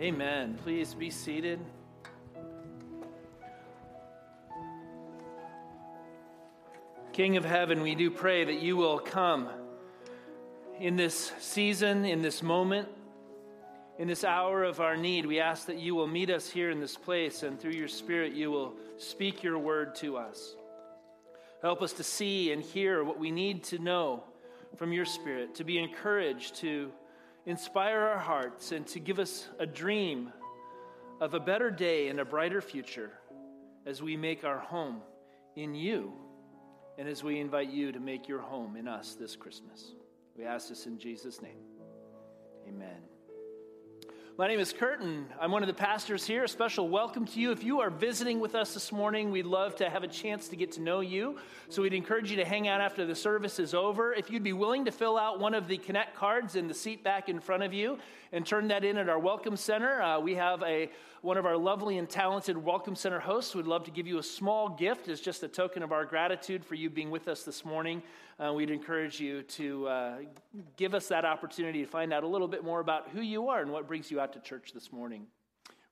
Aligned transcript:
Amen. 0.00 0.58
Please 0.62 0.94
be 0.94 1.10
seated. 1.10 1.60
King 7.12 7.36
of 7.36 7.44
heaven, 7.44 7.82
we 7.82 7.94
do 7.94 8.10
pray 8.10 8.44
that 8.44 8.62
you 8.62 8.78
will 8.78 8.98
come 8.98 9.50
in 10.78 10.96
this 10.96 11.32
season, 11.38 12.06
in 12.06 12.22
this 12.22 12.42
moment, 12.42 12.88
in 13.98 14.08
this 14.08 14.24
hour 14.24 14.64
of 14.64 14.80
our 14.80 14.96
need. 14.96 15.26
We 15.26 15.38
ask 15.38 15.66
that 15.66 15.76
you 15.76 15.94
will 15.94 16.06
meet 16.06 16.30
us 16.30 16.48
here 16.48 16.70
in 16.70 16.80
this 16.80 16.96
place, 16.96 17.42
and 17.42 17.60
through 17.60 17.72
your 17.72 17.88
Spirit, 17.88 18.32
you 18.32 18.50
will 18.50 18.72
speak 18.96 19.42
your 19.42 19.58
word 19.58 19.94
to 19.96 20.16
us. 20.16 20.56
Help 21.60 21.82
us 21.82 21.92
to 21.92 22.02
see 22.02 22.52
and 22.52 22.62
hear 22.62 23.04
what 23.04 23.18
we 23.18 23.30
need 23.30 23.64
to 23.64 23.78
know 23.78 24.24
from 24.76 24.94
your 24.94 25.04
Spirit, 25.04 25.54
to 25.56 25.64
be 25.64 25.76
encouraged, 25.78 26.56
to 26.56 26.90
inspire 27.46 28.00
our 28.00 28.18
hearts, 28.18 28.72
and 28.72 28.86
to 28.88 29.00
give 29.00 29.18
us 29.18 29.48
a 29.58 29.66
dream 29.66 30.32
of 31.20 31.34
a 31.34 31.40
better 31.40 31.70
day 31.70 32.08
and 32.08 32.20
a 32.20 32.24
brighter 32.24 32.60
future 32.60 33.10
as 33.86 34.02
we 34.02 34.16
make 34.16 34.44
our 34.44 34.58
home 34.58 35.00
in 35.56 35.74
you 35.74 36.12
and 36.98 37.08
as 37.08 37.22
we 37.24 37.40
invite 37.40 37.70
you 37.70 37.92
to 37.92 38.00
make 38.00 38.28
your 38.28 38.40
home 38.40 38.76
in 38.76 38.86
us 38.86 39.16
this 39.18 39.36
Christmas. 39.36 39.94
We 40.36 40.44
ask 40.44 40.68
this 40.68 40.86
in 40.86 40.98
Jesus' 40.98 41.42
name. 41.42 41.58
Amen. 42.68 43.09
My 44.40 44.48
name 44.48 44.58
is 44.58 44.72
Curtin. 44.72 45.26
I'm 45.38 45.52
one 45.52 45.62
of 45.62 45.66
the 45.66 45.74
pastors 45.74 46.26
here. 46.26 46.44
A 46.44 46.48
special 46.48 46.88
welcome 46.88 47.26
to 47.26 47.38
you. 47.38 47.52
If 47.52 47.62
you 47.62 47.80
are 47.80 47.90
visiting 47.90 48.40
with 48.40 48.54
us 48.54 48.72
this 48.72 48.90
morning, 48.90 49.30
we'd 49.30 49.44
love 49.44 49.76
to 49.76 49.90
have 49.90 50.02
a 50.02 50.08
chance 50.08 50.48
to 50.48 50.56
get 50.56 50.72
to 50.72 50.80
know 50.80 51.00
you. 51.00 51.36
So 51.68 51.82
we'd 51.82 51.92
encourage 51.92 52.30
you 52.30 52.38
to 52.38 52.44
hang 52.46 52.66
out 52.66 52.80
after 52.80 53.04
the 53.04 53.14
service 53.14 53.58
is 53.58 53.74
over. 53.74 54.14
If 54.14 54.30
you'd 54.30 54.42
be 54.42 54.54
willing 54.54 54.86
to 54.86 54.92
fill 54.92 55.18
out 55.18 55.40
one 55.40 55.52
of 55.52 55.68
the 55.68 55.76
Connect 55.76 56.16
cards 56.16 56.56
in 56.56 56.68
the 56.68 56.72
seat 56.72 57.04
back 57.04 57.28
in 57.28 57.38
front 57.38 57.64
of 57.64 57.74
you 57.74 57.98
and 58.32 58.46
turn 58.46 58.68
that 58.68 58.82
in 58.82 58.96
at 58.96 59.10
our 59.10 59.18
Welcome 59.18 59.58
Center, 59.58 60.00
uh, 60.00 60.18
we 60.18 60.36
have 60.36 60.62
a 60.62 60.90
one 61.22 61.36
of 61.36 61.44
our 61.44 61.56
lovely 61.56 61.98
and 61.98 62.08
talented 62.08 62.56
Welcome 62.56 62.96
Center 62.96 63.20
hosts 63.20 63.54
would 63.54 63.66
love 63.66 63.84
to 63.84 63.90
give 63.90 64.06
you 64.06 64.18
a 64.18 64.22
small 64.22 64.70
gift 64.70 65.06
as 65.08 65.20
just 65.20 65.42
a 65.42 65.48
token 65.48 65.82
of 65.82 65.92
our 65.92 66.06
gratitude 66.06 66.64
for 66.64 66.74
you 66.74 66.88
being 66.88 67.10
with 67.10 67.28
us 67.28 67.42
this 67.42 67.62
morning. 67.62 68.02
Uh, 68.38 68.54
we'd 68.54 68.70
encourage 68.70 69.20
you 69.20 69.42
to 69.42 69.86
uh, 69.86 70.14
give 70.78 70.94
us 70.94 71.08
that 71.08 71.26
opportunity 71.26 71.82
to 71.82 71.86
find 71.86 72.14
out 72.14 72.24
a 72.24 72.26
little 72.26 72.48
bit 72.48 72.64
more 72.64 72.80
about 72.80 73.10
who 73.10 73.20
you 73.20 73.48
are 73.48 73.60
and 73.60 73.70
what 73.70 73.86
brings 73.86 74.10
you 74.10 74.18
out 74.18 74.32
to 74.32 74.40
church 74.40 74.72
this 74.72 74.90
morning. 74.92 75.26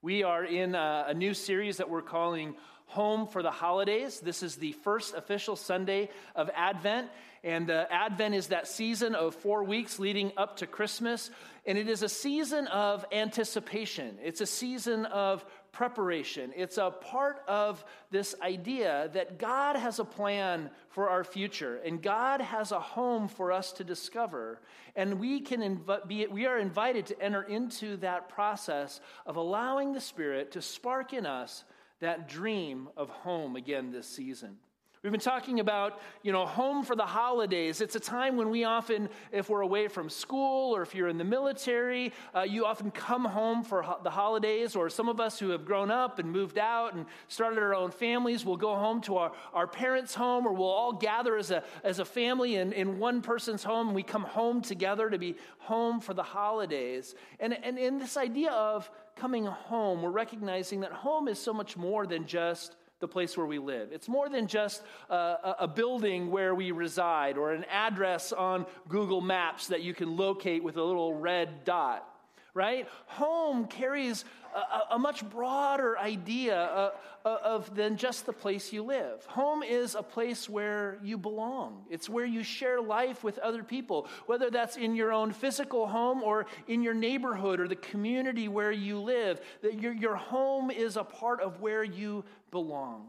We 0.00 0.22
are 0.22 0.44
in 0.44 0.74
a, 0.74 0.78
uh, 0.78 1.04
a 1.08 1.14
new 1.14 1.34
series 1.34 1.76
that 1.76 1.90
we're 1.90 2.00
calling 2.00 2.54
Home 2.86 3.26
for 3.26 3.42
the 3.42 3.50
Holidays. 3.50 4.20
This 4.20 4.42
is 4.42 4.56
the 4.56 4.72
first 4.72 5.14
official 5.14 5.56
Sunday 5.56 6.08
of 6.34 6.48
Advent. 6.54 7.10
And 7.44 7.70
uh, 7.70 7.84
Advent 7.90 8.34
is 8.34 8.46
that 8.46 8.66
season 8.66 9.14
of 9.14 9.34
four 9.34 9.62
weeks 9.62 9.98
leading 9.98 10.32
up 10.38 10.56
to 10.56 10.66
Christmas. 10.66 11.30
And 11.68 11.76
it 11.76 11.86
is 11.86 12.02
a 12.02 12.08
season 12.08 12.66
of 12.68 13.04
anticipation, 13.12 14.18
it's 14.24 14.40
a 14.40 14.46
season 14.46 15.04
of 15.04 15.44
preparation. 15.70 16.50
It's 16.56 16.78
a 16.78 16.90
part 16.90 17.42
of 17.46 17.84
this 18.10 18.34
idea 18.40 19.10
that 19.12 19.38
God 19.38 19.76
has 19.76 19.98
a 19.98 20.04
plan 20.04 20.70
for 20.88 21.10
our 21.10 21.22
future 21.24 21.76
and 21.84 22.02
God 22.02 22.40
has 22.40 22.72
a 22.72 22.80
home 22.80 23.28
for 23.28 23.52
us 23.52 23.72
to 23.72 23.84
discover. 23.84 24.62
And 24.96 25.20
we, 25.20 25.40
can 25.40 25.60
inv- 25.60 26.08
be, 26.08 26.26
we 26.26 26.46
are 26.46 26.58
invited 26.58 27.04
to 27.06 27.22
enter 27.22 27.42
into 27.42 27.98
that 27.98 28.30
process 28.30 29.02
of 29.26 29.36
allowing 29.36 29.92
the 29.92 30.00
Spirit 30.00 30.52
to 30.52 30.62
spark 30.62 31.12
in 31.12 31.26
us 31.26 31.64
that 32.00 32.28
dream 32.28 32.88
of 32.96 33.10
home 33.10 33.56
again 33.56 33.92
this 33.92 34.08
season. 34.08 34.56
We've 35.02 35.12
been 35.12 35.20
talking 35.20 35.60
about, 35.60 36.00
you 36.22 36.32
know, 36.32 36.44
home 36.44 36.82
for 36.82 36.96
the 36.96 37.06
holidays. 37.06 37.80
It's 37.80 37.94
a 37.94 38.00
time 38.00 38.36
when 38.36 38.50
we 38.50 38.64
often, 38.64 39.08
if 39.30 39.48
we're 39.48 39.60
away 39.60 39.86
from 39.86 40.10
school 40.10 40.74
or 40.74 40.82
if 40.82 40.92
you're 40.92 41.06
in 41.06 41.18
the 41.18 41.24
military, 41.24 42.12
uh, 42.34 42.42
you 42.42 42.66
often 42.66 42.90
come 42.90 43.24
home 43.24 43.62
for 43.62 43.82
ho- 43.82 44.00
the 44.02 44.10
holidays. 44.10 44.74
Or 44.74 44.90
some 44.90 45.08
of 45.08 45.20
us 45.20 45.38
who 45.38 45.50
have 45.50 45.64
grown 45.64 45.92
up 45.92 46.18
and 46.18 46.32
moved 46.32 46.58
out 46.58 46.94
and 46.94 47.06
started 47.28 47.60
our 47.60 47.76
own 47.76 47.92
families 47.92 48.44
will 48.44 48.56
go 48.56 48.74
home 48.74 49.00
to 49.02 49.18
our, 49.18 49.32
our 49.54 49.68
parents' 49.68 50.16
home 50.16 50.46
or 50.46 50.52
we'll 50.52 50.66
all 50.66 50.92
gather 50.92 51.36
as 51.36 51.52
a, 51.52 51.62
as 51.84 52.00
a 52.00 52.04
family 52.04 52.56
in, 52.56 52.72
in 52.72 52.98
one 52.98 53.22
person's 53.22 53.62
home 53.62 53.94
we 53.94 54.02
come 54.02 54.24
home 54.24 54.60
together 54.60 55.08
to 55.08 55.18
be 55.18 55.36
home 55.58 56.00
for 56.00 56.12
the 56.12 56.22
holidays. 56.22 57.14
And, 57.38 57.52
and 57.64 57.78
in 57.78 57.98
this 57.98 58.16
idea 58.16 58.50
of 58.50 58.90
coming 59.14 59.46
home, 59.46 60.02
we're 60.02 60.10
recognizing 60.10 60.80
that 60.80 60.92
home 60.92 61.28
is 61.28 61.38
so 61.38 61.52
much 61.52 61.76
more 61.76 62.06
than 62.06 62.26
just 62.26 62.74
the 63.00 63.08
place 63.08 63.36
where 63.36 63.46
we 63.46 63.58
live. 63.58 63.90
It's 63.92 64.08
more 64.08 64.28
than 64.28 64.46
just 64.46 64.82
a, 65.08 65.54
a, 65.60 65.68
building 65.68 66.30
where 66.30 66.54
we 66.54 66.72
reside 66.72 67.38
or 67.38 67.52
an 67.52 67.64
address 67.64 68.32
on 68.32 68.66
Google 68.88 69.20
Maps 69.20 69.68
that 69.68 69.82
you 69.82 69.94
can 69.94 70.16
locate 70.16 70.64
with 70.64 70.76
a 70.76 70.82
little 70.82 71.14
red 71.14 71.64
dot 71.64 72.17
right? 72.58 72.88
Home 73.06 73.66
carries 73.66 74.24
a, 74.52 74.96
a 74.96 74.98
much 74.98 75.28
broader 75.30 75.96
idea 75.96 76.60
uh, 76.60 76.90
uh, 77.24 77.38
of 77.44 77.74
than 77.74 77.96
just 77.96 78.26
the 78.26 78.32
place 78.32 78.72
you 78.72 78.82
live. 78.82 79.24
Home 79.26 79.62
is 79.62 79.94
a 79.94 80.02
place 80.02 80.48
where 80.48 80.98
you 81.02 81.16
belong. 81.16 81.84
It's 81.88 82.08
where 82.08 82.24
you 82.26 82.42
share 82.42 82.80
life 82.80 83.22
with 83.22 83.38
other 83.38 83.62
people, 83.62 84.08
whether 84.26 84.50
that's 84.50 84.76
in 84.76 84.96
your 84.96 85.12
own 85.12 85.32
physical 85.32 85.86
home 85.86 86.22
or 86.24 86.46
in 86.66 86.82
your 86.82 86.94
neighborhood 86.94 87.60
or 87.60 87.68
the 87.68 87.76
community 87.76 88.48
where 88.48 88.72
you 88.72 88.98
live. 88.98 89.40
That 89.62 89.80
your, 89.80 89.92
your 89.92 90.16
home 90.16 90.72
is 90.72 90.96
a 90.96 91.04
part 91.04 91.40
of 91.40 91.60
where 91.60 91.84
you 91.84 92.24
belong. 92.50 93.06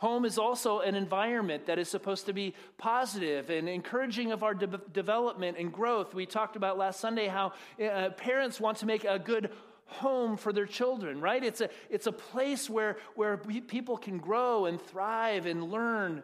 Home 0.00 0.24
is 0.24 0.38
also 0.38 0.80
an 0.80 0.94
environment 0.94 1.66
that 1.66 1.78
is 1.78 1.86
supposed 1.86 2.24
to 2.24 2.32
be 2.32 2.54
positive 2.78 3.50
and 3.50 3.68
encouraging 3.68 4.32
of 4.32 4.42
our 4.42 4.54
de- 4.54 4.80
development 4.94 5.58
and 5.58 5.70
growth. 5.70 6.14
We 6.14 6.24
talked 6.24 6.56
about 6.56 6.78
last 6.78 7.00
Sunday 7.00 7.26
how 7.26 7.52
uh, 7.82 8.08
parents 8.16 8.58
want 8.58 8.78
to 8.78 8.86
make 8.86 9.04
a 9.04 9.18
good 9.18 9.50
home 9.84 10.38
for 10.38 10.54
their 10.54 10.64
children, 10.64 11.20
right? 11.20 11.44
It's 11.44 11.60
a, 11.60 11.68
it's 11.90 12.06
a 12.06 12.12
place 12.12 12.70
where, 12.70 12.96
where 13.14 13.36
people 13.36 13.98
can 13.98 14.16
grow 14.16 14.64
and 14.64 14.80
thrive 14.80 15.44
and 15.44 15.70
learn. 15.70 16.22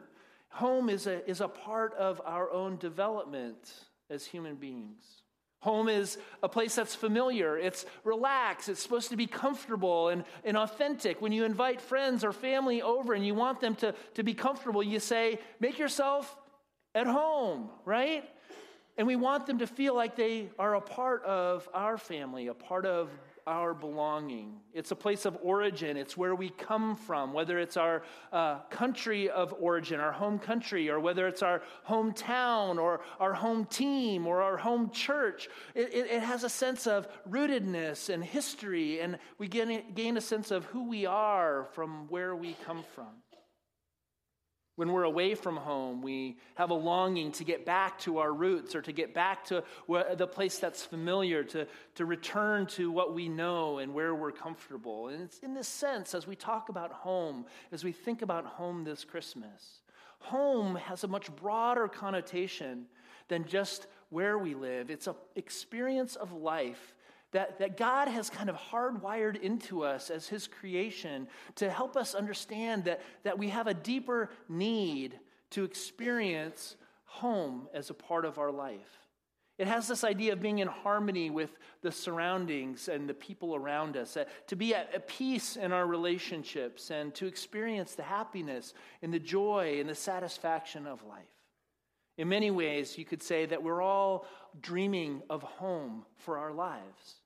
Home 0.48 0.88
is 0.88 1.06
a, 1.06 1.28
is 1.28 1.42
a 1.42 1.48
part 1.48 1.92
of 1.94 2.22
our 2.24 2.50
own 2.50 2.78
development 2.78 3.74
as 4.08 4.24
human 4.24 4.54
beings. 4.54 5.02
Home 5.66 5.88
is 5.88 6.16
a 6.44 6.48
place 6.48 6.76
that's 6.76 6.94
familiar, 6.94 7.58
it's 7.58 7.86
relaxed, 8.04 8.68
it's 8.68 8.80
supposed 8.80 9.10
to 9.10 9.16
be 9.16 9.26
comfortable 9.26 10.10
and, 10.10 10.22
and 10.44 10.56
authentic. 10.56 11.20
When 11.20 11.32
you 11.32 11.44
invite 11.44 11.80
friends 11.80 12.22
or 12.22 12.32
family 12.32 12.82
over 12.82 13.14
and 13.14 13.26
you 13.26 13.34
want 13.34 13.60
them 13.60 13.74
to, 13.82 13.92
to 14.14 14.22
be 14.22 14.32
comfortable, 14.32 14.80
you 14.80 15.00
say, 15.00 15.40
make 15.58 15.76
yourself 15.76 16.36
at 16.94 17.08
home, 17.08 17.68
right? 17.84 18.22
And 18.96 19.08
we 19.08 19.16
want 19.16 19.46
them 19.46 19.58
to 19.58 19.66
feel 19.66 19.92
like 19.96 20.14
they 20.14 20.50
are 20.56 20.76
a 20.76 20.80
part 20.80 21.24
of 21.24 21.68
our 21.74 21.98
family, 21.98 22.46
a 22.46 22.54
part 22.54 22.86
of 22.86 23.10
our 23.46 23.74
belonging. 23.74 24.60
It's 24.72 24.90
a 24.90 24.96
place 24.96 25.24
of 25.24 25.38
origin. 25.40 25.96
It's 25.96 26.16
where 26.16 26.34
we 26.34 26.50
come 26.50 26.96
from, 26.96 27.32
whether 27.32 27.58
it's 27.58 27.76
our 27.76 28.02
uh, 28.32 28.58
country 28.70 29.30
of 29.30 29.54
origin, 29.60 30.00
our 30.00 30.12
home 30.12 30.38
country, 30.38 30.90
or 30.90 30.98
whether 30.98 31.28
it's 31.28 31.42
our 31.42 31.62
hometown, 31.88 32.78
or 32.78 33.00
our 33.20 33.34
home 33.34 33.64
team, 33.66 34.26
or 34.26 34.42
our 34.42 34.56
home 34.56 34.90
church. 34.90 35.48
It, 35.74 35.94
it, 35.94 36.10
it 36.10 36.22
has 36.22 36.42
a 36.42 36.48
sense 36.48 36.86
of 36.86 37.08
rootedness 37.28 38.12
and 38.12 38.24
history, 38.24 39.00
and 39.00 39.18
we 39.38 39.46
gain, 39.46 39.94
gain 39.94 40.16
a 40.16 40.20
sense 40.20 40.50
of 40.50 40.64
who 40.66 40.88
we 40.88 41.06
are 41.06 41.68
from 41.72 42.08
where 42.08 42.34
we 42.34 42.56
come 42.64 42.84
from. 42.94 43.06
When 44.76 44.92
we're 44.92 45.04
away 45.04 45.34
from 45.34 45.56
home, 45.56 46.02
we 46.02 46.36
have 46.54 46.68
a 46.68 46.74
longing 46.74 47.32
to 47.32 47.44
get 47.44 47.64
back 47.64 47.98
to 48.00 48.18
our 48.18 48.32
roots 48.32 48.74
or 48.74 48.82
to 48.82 48.92
get 48.92 49.14
back 49.14 49.44
to 49.46 49.64
the 49.88 50.26
place 50.26 50.58
that's 50.58 50.84
familiar, 50.84 51.42
to, 51.44 51.66
to 51.94 52.04
return 52.04 52.66
to 52.66 52.90
what 52.90 53.14
we 53.14 53.28
know 53.28 53.78
and 53.78 53.94
where 53.94 54.14
we're 54.14 54.32
comfortable. 54.32 55.08
And 55.08 55.22
it's 55.22 55.38
in 55.38 55.54
this 55.54 55.66
sense, 55.66 56.14
as 56.14 56.26
we 56.26 56.36
talk 56.36 56.68
about 56.68 56.92
home, 56.92 57.46
as 57.72 57.84
we 57.84 57.92
think 57.92 58.20
about 58.20 58.44
home 58.44 58.84
this 58.84 59.02
Christmas, 59.02 59.80
home 60.18 60.76
has 60.76 61.04
a 61.04 61.08
much 61.08 61.34
broader 61.36 61.88
connotation 61.88 62.84
than 63.28 63.46
just 63.46 63.86
where 64.10 64.36
we 64.38 64.54
live. 64.54 64.90
It's 64.90 65.06
an 65.06 65.14
experience 65.36 66.16
of 66.16 66.32
life 66.32 66.94
that, 67.36 67.58
that 67.58 67.76
God 67.76 68.08
has 68.08 68.30
kind 68.30 68.48
of 68.48 68.56
hardwired 68.56 69.38
into 69.42 69.84
us 69.84 70.08
as 70.08 70.26
His 70.26 70.46
creation 70.46 71.28
to 71.56 71.68
help 71.68 71.94
us 71.94 72.14
understand 72.14 72.84
that, 72.84 73.02
that 73.24 73.38
we 73.38 73.50
have 73.50 73.66
a 73.66 73.74
deeper 73.74 74.30
need 74.48 75.20
to 75.50 75.62
experience 75.62 76.76
home 77.04 77.68
as 77.74 77.90
a 77.90 77.94
part 77.94 78.24
of 78.24 78.38
our 78.38 78.50
life. 78.50 79.00
It 79.58 79.66
has 79.66 79.86
this 79.86 80.02
idea 80.02 80.32
of 80.32 80.40
being 80.40 80.60
in 80.60 80.68
harmony 80.68 81.28
with 81.28 81.50
the 81.82 81.92
surroundings 81.92 82.88
and 82.88 83.06
the 83.06 83.12
people 83.12 83.54
around 83.54 83.98
us, 83.98 84.16
to 84.46 84.56
be 84.56 84.74
at 84.74 85.06
peace 85.06 85.56
in 85.56 85.72
our 85.72 85.86
relationships, 85.86 86.90
and 86.90 87.14
to 87.16 87.26
experience 87.26 87.94
the 87.94 88.02
happiness 88.02 88.72
and 89.02 89.12
the 89.12 89.18
joy 89.18 89.76
and 89.78 89.90
the 89.90 89.94
satisfaction 89.94 90.86
of 90.86 91.04
life. 91.04 91.26
In 92.16 92.30
many 92.30 92.50
ways, 92.50 92.96
you 92.96 93.04
could 93.04 93.22
say 93.22 93.44
that 93.44 93.62
we're 93.62 93.82
all 93.82 94.24
dreaming 94.58 95.20
of 95.28 95.42
home 95.42 96.06
for 96.16 96.38
our 96.38 96.52
lives. 96.52 97.20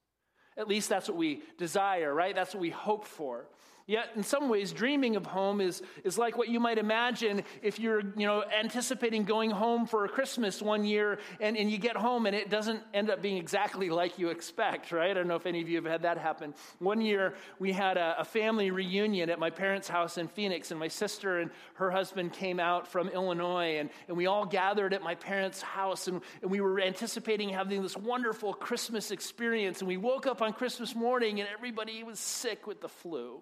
At 0.60 0.68
least 0.68 0.90
that's 0.90 1.08
what 1.08 1.16
we 1.16 1.40
desire, 1.56 2.12
right? 2.12 2.34
That's 2.34 2.54
what 2.54 2.60
we 2.60 2.68
hope 2.68 3.06
for. 3.06 3.46
Yet, 3.90 4.10
in 4.14 4.22
some 4.22 4.48
ways, 4.48 4.70
dreaming 4.70 5.16
of 5.16 5.26
home 5.26 5.60
is, 5.60 5.82
is 6.04 6.16
like 6.16 6.38
what 6.38 6.48
you 6.48 6.60
might 6.60 6.78
imagine 6.78 7.42
if 7.60 7.80
you're 7.80 8.02
you 8.16 8.24
know, 8.24 8.44
anticipating 8.44 9.24
going 9.24 9.50
home 9.50 9.84
for 9.84 10.06
Christmas 10.06 10.62
one 10.62 10.84
year 10.84 11.18
and, 11.40 11.56
and 11.56 11.68
you 11.68 11.76
get 11.76 11.96
home 11.96 12.26
and 12.26 12.36
it 12.36 12.48
doesn't 12.48 12.84
end 12.94 13.10
up 13.10 13.20
being 13.20 13.36
exactly 13.36 13.90
like 13.90 14.16
you 14.16 14.28
expect, 14.28 14.92
right? 14.92 15.10
I 15.10 15.14
don't 15.14 15.26
know 15.26 15.34
if 15.34 15.44
any 15.44 15.60
of 15.60 15.68
you 15.68 15.74
have 15.74 15.86
had 15.86 16.02
that 16.02 16.18
happen. 16.18 16.54
One 16.78 17.00
year, 17.00 17.34
we 17.58 17.72
had 17.72 17.96
a, 17.96 18.20
a 18.20 18.24
family 18.24 18.70
reunion 18.70 19.28
at 19.28 19.40
my 19.40 19.50
parents' 19.50 19.88
house 19.88 20.18
in 20.18 20.28
Phoenix, 20.28 20.70
and 20.70 20.78
my 20.78 20.86
sister 20.86 21.40
and 21.40 21.50
her 21.74 21.90
husband 21.90 22.32
came 22.32 22.60
out 22.60 22.86
from 22.86 23.08
Illinois, 23.08 23.78
and, 23.78 23.90
and 24.06 24.16
we 24.16 24.26
all 24.26 24.46
gathered 24.46 24.94
at 24.94 25.02
my 25.02 25.16
parents' 25.16 25.62
house, 25.62 26.06
and, 26.06 26.20
and 26.42 26.50
we 26.52 26.60
were 26.60 26.80
anticipating 26.80 27.48
having 27.48 27.82
this 27.82 27.96
wonderful 27.96 28.54
Christmas 28.54 29.10
experience. 29.10 29.80
And 29.80 29.88
we 29.88 29.96
woke 29.96 30.28
up 30.28 30.42
on 30.42 30.52
Christmas 30.52 30.94
morning, 30.94 31.40
and 31.40 31.48
everybody 31.52 32.04
was 32.04 32.20
sick 32.20 32.68
with 32.68 32.80
the 32.80 32.88
flu 32.88 33.40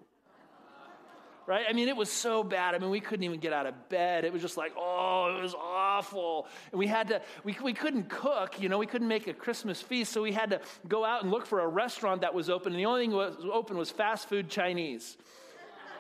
right? 1.49 1.65
I 1.67 1.73
mean, 1.73 1.89
it 1.89 1.97
was 1.97 2.13
so 2.13 2.45
bad. 2.45 2.75
I 2.75 2.79
mean, 2.79 2.91
we 2.91 3.01
couldn't 3.01 3.25
even 3.25 3.41
get 3.41 3.55
out 3.55 3.65
of 3.65 3.89
bed. 3.89 4.27
It 4.27 4.35
was 4.35 4.43
just 4.43 4.59
like, 4.59 4.75
oh, 4.77 5.35
it 5.35 5.43
was 5.43 5.55
awful. 5.55 6.47
And 6.71 6.79
we 6.79 6.87
had 6.87 7.09
to, 7.09 7.23
we, 7.43 7.57
we 7.63 7.73
couldn't 7.73 8.11
cook, 8.11 8.61
you 8.61 8.69
know, 8.69 8.77
we 8.77 8.87
couldn't 8.87 9.09
make 9.09 9.29
a 9.29 9.33
Christmas 9.33 9.81
feast. 9.81 10.13
So 10.13 10.21
we 10.21 10.33
had 10.33 10.51
to 10.51 10.61
go 10.87 11.07
out 11.07 11.23
and 11.23 11.31
look 11.31 11.47
for 11.47 11.61
a 11.61 11.67
restaurant 11.67 12.21
that 12.21 12.35
was 12.35 12.51
open. 12.51 12.75
And 12.75 12.79
the 12.79 12.85
only 12.85 13.01
thing 13.01 13.11
that 13.13 13.17
was 13.17 13.47
open 13.51 13.79
was 13.79 13.91
fast 13.91 14.29
food 14.29 14.51
Chinese. 14.51 15.17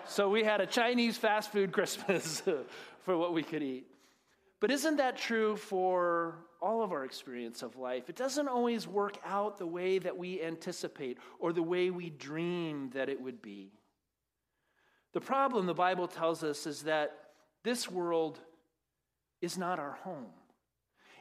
So 0.06 0.28
we 0.28 0.44
had 0.44 0.60
a 0.60 0.66
Chinese 0.66 1.16
fast 1.16 1.50
food 1.50 1.72
Christmas 1.72 2.42
for 3.04 3.16
what 3.16 3.32
we 3.32 3.42
could 3.42 3.62
eat. 3.62 3.86
But 4.60 4.70
isn't 4.70 4.96
that 4.96 5.16
true 5.16 5.56
for 5.56 6.40
all 6.60 6.82
of 6.82 6.92
our 6.92 7.06
experience 7.06 7.62
of 7.62 7.76
life? 7.76 8.10
It 8.10 8.16
doesn't 8.16 8.48
always 8.48 8.86
work 8.86 9.16
out 9.24 9.56
the 9.56 9.66
way 9.66 9.98
that 9.98 10.18
we 10.18 10.42
anticipate 10.42 11.16
or 11.38 11.54
the 11.54 11.62
way 11.62 11.88
we 11.88 12.10
dream 12.10 12.90
that 12.92 13.08
it 13.08 13.18
would 13.18 13.40
be. 13.40 13.72
The 15.18 15.24
problem, 15.24 15.66
the 15.66 15.74
Bible 15.74 16.06
tells 16.06 16.44
us, 16.44 16.64
is 16.64 16.82
that 16.82 17.10
this 17.64 17.90
world 17.90 18.38
is 19.40 19.58
not 19.58 19.80
our 19.80 19.98
home. 20.04 20.28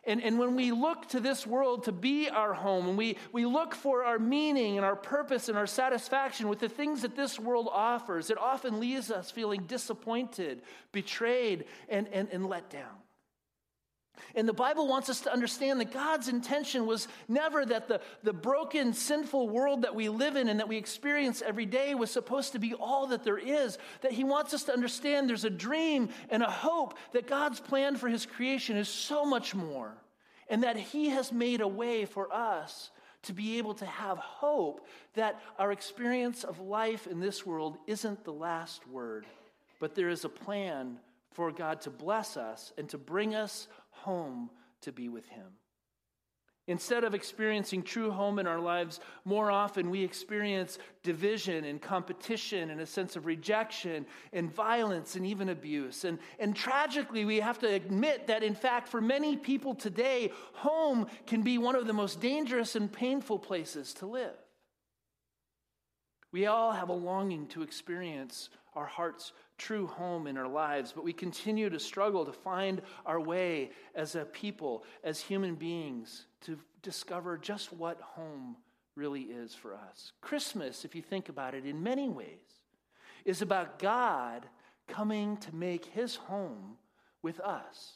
And, 0.03 0.21
and 0.21 0.37
when 0.37 0.55
we 0.55 0.71
look 0.71 1.09
to 1.09 1.19
this 1.19 1.47
world 1.47 1.85
to 1.85 1.91
be 1.91 2.29
our 2.29 2.53
home, 2.53 2.89
and 2.89 2.95
we, 2.95 3.17
we 3.33 3.47
look 3.47 3.73
for 3.73 4.03
our 4.03 4.19
meaning 4.19 4.77
and 4.77 4.85
our 4.85 4.95
purpose 4.95 5.49
and 5.49 5.57
our 5.57 5.65
satisfaction 5.65 6.47
with 6.47 6.59
the 6.59 6.69
things 6.69 7.01
that 7.01 7.15
this 7.15 7.39
world 7.39 7.69
offers, 7.71 8.29
it 8.29 8.37
often 8.37 8.79
leaves 8.79 9.09
us 9.09 9.31
feeling 9.31 9.63
disappointed, 9.63 10.61
betrayed, 10.91 11.65
and, 11.89 12.07
and, 12.09 12.29
and 12.31 12.45
let 12.45 12.69
down. 12.69 12.97
And 14.35 14.47
the 14.47 14.53
Bible 14.53 14.87
wants 14.87 15.09
us 15.09 15.21
to 15.21 15.33
understand 15.33 15.79
that 15.79 15.91
God's 15.91 16.27
intention 16.27 16.85
was 16.85 17.07
never 17.27 17.65
that 17.65 17.87
the, 17.87 18.01
the 18.23 18.33
broken, 18.33 18.93
sinful 18.93 19.49
world 19.49 19.81
that 19.81 19.95
we 19.95 20.09
live 20.09 20.35
in 20.35 20.47
and 20.47 20.59
that 20.59 20.67
we 20.67 20.77
experience 20.77 21.41
every 21.41 21.65
day 21.65 21.95
was 21.95 22.11
supposed 22.11 22.53
to 22.53 22.59
be 22.59 22.73
all 22.73 23.07
that 23.07 23.23
there 23.23 23.37
is. 23.37 23.77
That 24.01 24.11
He 24.11 24.23
wants 24.23 24.53
us 24.53 24.63
to 24.63 24.73
understand 24.73 25.29
there's 25.29 25.45
a 25.45 25.49
dream 25.49 26.09
and 26.29 26.43
a 26.43 26.49
hope 26.49 26.97
that 27.13 27.27
God's 27.27 27.59
plan 27.59 27.95
for 27.95 28.07
His 28.07 28.25
creation 28.25 28.77
is 28.77 28.89
so 28.89 29.25
much 29.25 29.55
more. 29.55 29.95
And 30.49 30.63
that 30.63 30.77
He 30.77 31.09
has 31.09 31.31
made 31.31 31.61
a 31.61 31.67
way 31.67 32.05
for 32.05 32.33
us 32.33 32.91
to 33.23 33.33
be 33.33 33.57
able 33.57 33.73
to 33.75 33.85
have 33.85 34.17
hope 34.17 34.85
that 35.15 35.41
our 35.59 35.71
experience 35.71 36.43
of 36.43 36.59
life 36.59 37.07
in 37.07 37.19
this 37.19 37.45
world 37.45 37.77
isn't 37.85 38.23
the 38.23 38.33
last 38.33 38.87
word, 38.87 39.25
but 39.79 39.95
there 39.95 40.09
is 40.09 40.23
a 40.23 40.29
plan 40.29 40.97
for 41.33 41.51
God 41.51 41.81
to 41.81 41.89
bless 41.89 42.37
us 42.37 42.73
and 42.77 42.89
to 42.89 42.97
bring 42.97 43.35
us 43.35 43.67
home 44.03 44.49
to 44.81 44.91
be 44.91 45.09
with 45.09 45.25
Him. 45.27 45.53
Instead 46.69 47.05
of 47.05 47.15
experiencing 47.15 47.81
true 47.81 48.11
home 48.11 48.39
in 48.39 48.45
our 48.45 48.59
lives, 48.59 48.99
more 49.23 49.49
often 49.49 49.89
we 49.89 50.03
experience 50.03 50.79
division 51.01 51.63
and 51.63 51.81
competition 51.81 52.71
and 52.71 52.81
a 52.81 52.85
sense 52.85 53.15
of 53.15 53.25
rejection 53.25 54.05
and 54.33 54.53
violence 54.53 55.15
and 55.15 55.25
even 55.25 55.47
abuse. 55.47 56.03
And, 56.03 56.19
and 56.39 56.53
tragically, 56.53 57.23
we 57.23 57.37
have 57.37 57.57
to 57.59 57.73
admit 57.73 58.27
that, 58.27 58.43
in 58.43 58.53
fact, 58.53 58.89
for 58.89 58.99
many 58.99 59.37
people 59.37 59.75
today, 59.75 60.33
home 60.55 61.07
can 61.25 61.41
be 61.41 61.57
one 61.57 61.75
of 61.77 61.87
the 61.87 61.93
most 61.93 62.19
dangerous 62.19 62.75
and 62.75 62.91
painful 62.91 63.39
places 63.39 63.93
to 63.95 64.05
live. 64.05 64.35
We 66.33 66.47
all 66.47 66.73
have 66.73 66.89
a 66.89 66.93
longing 66.93 67.47
to 67.47 67.61
experience 67.61 68.49
our 68.75 68.85
heart's 68.85 69.31
true 69.57 69.87
home 69.87 70.27
in 70.27 70.37
our 70.37 70.47
lives, 70.47 70.91
but 70.93 71.03
we 71.03 71.13
continue 71.13 71.69
to 71.69 71.79
struggle 71.79 72.25
to 72.25 72.31
find 72.31 72.81
our 73.05 73.19
way 73.19 73.71
as 73.95 74.15
a 74.15 74.25
people, 74.25 74.83
as 75.03 75.19
human 75.19 75.55
beings, 75.55 76.25
to 76.41 76.57
discover 76.81 77.37
just 77.37 77.73
what 77.73 77.99
home 78.01 78.55
really 78.95 79.21
is 79.23 79.53
for 79.53 79.75
us. 79.75 80.13
Christmas, 80.21 80.85
if 80.85 80.95
you 80.95 81.01
think 81.01 81.29
about 81.29 81.53
it, 81.53 81.65
in 81.65 81.81
many 81.81 82.09
ways, 82.09 82.27
is 83.25 83.41
about 83.41 83.79
God 83.79 84.45
coming 84.87 85.37
to 85.37 85.55
make 85.55 85.85
his 85.85 86.15
home 86.15 86.77
with 87.21 87.39
us. 87.39 87.93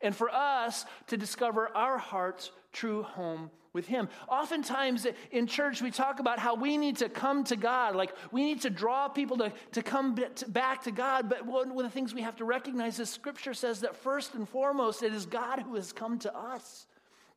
And 0.00 0.14
for 0.14 0.30
us 0.30 0.84
to 1.08 1.16
discover 1.16 1.68
our 1.76 1.98
heart's 1.98 2.50
true 2.72 3.02
home 3.02 3.50
with 3.72 3.86
Him. 3.86 4.08
Oftentimes 4.28 5.06
in 5.30 5.46
church, 5.46 5.82
we 5.82 5.90
talk 5.90 6.20
about 6.20 6.38
how 6.38 6.54
we 6.54 6.76
need 6.76 6.96
to 6.96 7.08
come 7.08 7.44
to 7.44 7.56
God, 7.56 7.94
like 7.94 8.12
we 8.32 8.42
need 8.42 8.62
to 8.62 8.70
draw 8.70 9.08
people 9.08 9.36
to, 9.38 9.52
to 9.72 9.82
come 9.82 10.16
back 10.48 10.82
to 10.84 10.90
God. 10.90 11.28
But 11.28 11.46
one 11.46 11.70
of 11.70 11.76
the 11.76 11.90
things 11.90 12.14
we 12.14 12.22
have 12.22 12.36
to 12.36 12.44
recognize 12.44 12.98
is 12.98 13.10
Scripture 13.10 13.54
says 13.54 13.80
that 13.80 13.96
first 13.96 14.34
and 14.34 14.48
foremost, 14.48 15.02
it 15.02 15.12
is 15.12 15.26
God 15.26 15.60
who 15.60 15.74
has 15.74 15.92
come 15.92 16.18
to 16.20 16.36
us. 16.36 16.86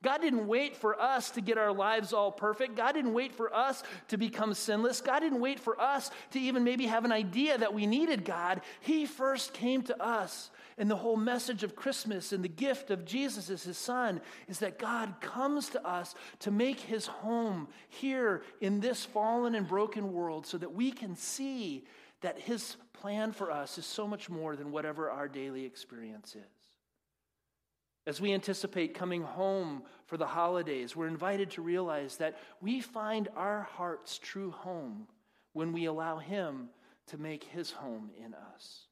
God 0.03 0.21
didn't 0.21 0.47
wait 0.47 0.75
for 0.75 0.99
us 0.99 1.29
to 1.31 1.41
get 1.41 1.57
our 1.57 1.71
lives 1.71 2.11
all 2.11 2.31
perfect. 2.31 2.75
God 2.75 2.93
didn't 2.93 3.13
wait 3.13 3.33
for 3.33 3.53
us 3.53 3.83
to 4.07 4.17
become 4.17 4.53
sinless. 4.53 4.99
God 4.99 5.19
didn't 5.19 5.39
wait 5.39 5.59
for 5.59 5.79
us 5.79 6.09
to 6.31 6.39
even 6.39 6.63
maybe 6.63 6.87
have 6.87 7.05
an 7.05 7.11
idea 7.11 7.57
that 7.57 7.73
we 7.73 7.85
needed 7.85 8.25
God. 8.25 8.61
He 8.79 9.05
first 9.05 9.53
came 9.53 9.83
to 9.83 10.03
us 10.03 10.49
and 10.77 10.89
the 10.89 10.95
whole 10.95 11.17
message 11.17 11.61
of 11.63 11.75
Christmas 11.75 12.31
and 12.31 12.43
the 12.43 12.49
gift 12.49 12.89
of 12.89 13.05
Jesus 13.05 13.51
as 13.51 13.61
his 13.61 13.77
son 13.77 14.21
is 14.47 14.59
that 14.59 14.79
God 14.79 15.13
comes 15.21 15.69
to 15.69 15.87
us 15.87 16.15
to 16.39 16.49
make 16.49 16.79
his 16.79 17.05
home 17.05 17.67
here 17.89 18.41
in 18.61 18.79
this 18.79 19.05
fallen 19.05 19.53
and 19.53 19.67
broken 19.67 20.11
world 20.11 20.47
so 20.47 20.57
that 20.57 20.73
we 20.73 20.91
can 20.91 21.15
see 21.15 21.85
that 22.21 22.39
his 22.39 22.77
plan 22.93 23.31
for 23.31 23.51
us 23.51 23.77
is 23.77 23.85
so 23.85 24.07
much 24.07 24.29
more 24.29 24.55
than 24.55 24.71
whatever 24.71 25.11
our 25.11 25.27
daily 25.27 25.65
experience 25.65 26.35
is. 26.35 26.60
As 28.11 28.19
we 28.19 28.33
anticipate 28.33 28.93
coming 28.93 29.21
home 29.21 29.83
for 30.05 30.17
the 30.17 30.27
holidays, 30.27 30.97
we're 30.97 31.07
invited 31.07 31.49
to 31.51 31.61
realize 31.61 32.17
that 32.17 32.37
we 32.59 32.81
find 32.81 33.29
our 33.37 33.61
heart's 33.61 34.17
true 34.17 34.51
home 34.51 35.07
when 35.53 35.71
we 35.71 35.85
allow 35.85 36.17
Him 36.17 36.67
to 37.07 37.17
make 37.17 37.45
His 37.45 37.71
home 37.71 38.11
in 38.21 38.33
us. 38.33 38.87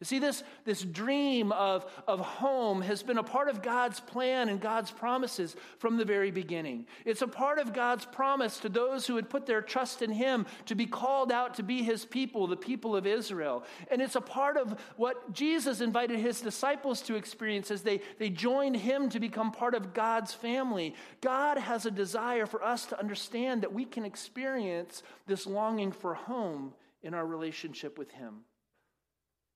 You 0.00 0.04
see, 0.04 0.20
this, 0.20 0.44
this 0.64 0.82
dream 0.82 1.50
of, 1.50 1.84
of 2.06 2.20
home 2.20 2.82
has 2.82 3.02
been 3.02 3.18
a 3.18 3.22
part 3.24 3.48
of 3.48 3.62
God's 3.62 3.98
plan 3.98 4.48
and 4.48 4.60
God's 4.60 4.92
promises 4.92 5.56
from 5.78 5.96
the 5.96 6.04
very 6.04 6.30
beginning. 6.30 6.86
It's 7.04 7.22
a 7.22 7.26
part 7.26 7.58
of 7.58 7.72
God's 7.72 8.04
promise 8.04 8.58
to 8.60 8.68
those 8.68 9.08
who 9.08 9.16
had 9.16 9.28
put 9.28 9.44
their 9.44 9.60
trust 9.60 10.00
in 10.00 10.12
Him 10.12 10.46
to 10.66 10.76
be 10.76 10.86
called 10.86 11.32
out 11.32 11.54
to 11.54 11.64
be 11.64 11.82
His 11.82 12.04
people, 12.04 12.46
the 12.46 12.56
people 12.56 12.94
of 12.94 13.08
Israel. 13.08 13.64
And 13.90 14.00
it's 14.00 14.14
a 14.14 14.20
part 14.20 14.56
of 14.56 14.80
what 14.96 15.32
Jesus 15.32 15.80
invited 15.80 16.20
His 16.20 16.40
disciples 16.40 17.02
to 17.02 17.16
experience 17.16 17.72
as 17.72 17.82
they, 17.82 18.00
they 18.20 18.30
joined 18.30 18.76
Him 18.76 19.08
to 19.08 19.18
become 19.18 19.50
part 19.50 19.74
of 19.74 19.94
God's 19.94 20.32
family. 20.32 20.94
God 21.20 21.58
has 21.58 21.86
a 21.86 21.90
desire 21.90 22.46
for 22.46 22.62
us 22.62 22.86
to 22.86 23.00
understand 23.00 23.62
that 23.62 23.74
we 23.74 23.84
can 23.84 24.04
experience 24.04 25.02
this 25.26 25.44
longing 25.44 25.90
for 25.90 26.14
home 26.14 26.72
in 27.02 27.14
our 27.14 27.26
relationship 27.26 27.98
with 27.98 28.12
Him. 28.12 28.44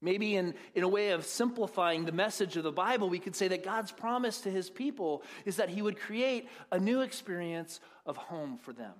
Maybe, 0.05 0.35
in, 0.35 0.55
in 0.75 0.83
a 0.83 0.89
way 0.89 1.11
of 1.11 1.25
simplifying 1.25 2.05
the 2.05 2.13
message 2.13 2.57
of 2.57 2.65
the 2.65 2.73
Bible, 2.73 3.09
we 3.09 3.21
could 3.21 3.37
say 3.37 3.47
that 3.49 3.65
God's 3.65 3.93
promise 3.93 4.41
to 4.41 4.51
his 4.51 4.69
people 4.69 5.23
is 5.45 5.57
that 5.57 5.69
he 5.69 5.81
would 5.81 5.99
create 5.99 6.49
a 6.73 6.79
new 6.81 7.03
experience 7.03 7.79
of 8.05 8.17
home 8.17 8.59
for 8.59 8.73
them. 8.73 8.93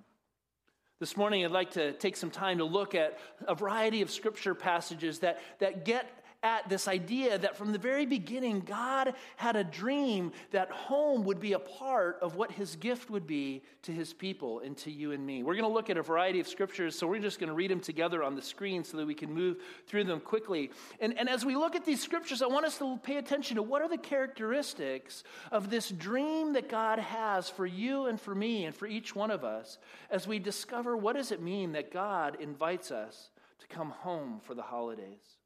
This 1.01 1.17
morning, 1.17 1.43
I'd 1.43 1.51
like 1.51 1.71
to 1.71 1.91
take 1.91 2.15
some 2.15 2.31
time 2.31 2.59
to 2.59 2.63
look 2.63 2.95
at 2.95 3.19
a 3.45 3.53
variety 3.53 4.01
of 4.01 4.09
scripture 4.09 4.55
passages 4.55 5.19
that, 5.19 5.41
that 5.59 5.83
get 5.83 6.22
at 6.43 6.67
this 6.67 6.87
idea 6.89 7.37
that 7.37 7.55
from 7.55 7.71
the 7.71 7.77
very 7.77 8.05
beginning, 8.05 8.59
God 8.59 9.13
had 9.37 9.55
a 9.55 9.63
dream 9.63 10.33
that 10.51 10.69
home 10.69 11.23
would 11.23 11.39
be 11.39 11.53
a 11.53 11.59
part 11.59 12.19
of 12.21 12.35
what 12.35 12.51
his 12.51 12.75
gift 12.75 13.09
would 13.09 13.25
be 13.25 13.63
to 13.83 13.93
his 13.93 14.13
people 14.13 14.59
and 14.59 14.75
to 14.77 14.91
you 14.91 15.13
and 15.13 15.25
me. 15.25 15.41
We're 15.41 15.55
going 15.55 15.67
to 15.67 15.73
look 15.73 15.89
at 15.89 15.97
a 15.97 16.01
variety 16.01 16.41
of 16.41 16.47
scriptures, 16.47 16.97
so 16.97 17.07
we're 17.07 17.19
just 17.19 17.39
going 17.39 17.47
to 17.47 17.55
read 17.55 17.71
them 17.71 17.79
together 17.79 18.23
on 18.23 18.35
the 18.35 18.41
screen 18.41 18.83
so 18.83 18.97
that 18.97 19.07
we 19.07 19.15
can 19.15 19.33
move 19.33 19.57
through 19.87 20.03
them 20.03 20.19
quickly. 20.19 20.71
And, 20.99 21.17
and 21.17 21.29
as 21.29 21.45
we 21.45 21.55
look 21.55 21.75
at 21.75 21.85
these 21.85 22.01
scriptures, 22.01 22.41
I 22.41 22.47
want 22.47 22.65
us 22.65 22.77
to 22.79 22.99
pay 23.01 23.15
attention 23.15 23.55
to 23.55 23.63
what 23.63 23.81
are 23.81 23.89
the 23.89 23.97
characteristics 23.97 25.23
of 25.51 25.69
this 25.69 25.89
dream 25.89 26.53
that 26.53 26.67
God 26.67 26.99
has 26.99 27.49
for 27.49 27.65
you 27.65 28.07
and 28.07 28.19
for 28.19 28.35
me 28.35 28.65
and 28.65 28.75
for 28.75 28.85
each 28.85 29.15
one 29.15 29.31
of 29.31 29.45
us 29.45 29.77
as 30.11 30.27
we 30.27 30.39
discover 30.39 30.97
what 30.97 31.15
does 31.15 31.31
it 31.31 31.41
mean 31.41 31.71
that 31.71 31.91
God 31.91 32.37
invites 32.41 32.91
us 32.91 33.29
to 33.59 33.67
come 33.67 33.91
home 33.91 34.41
for 34.43 34.53
the 34.53 34.61
holidays. 34.61 35.42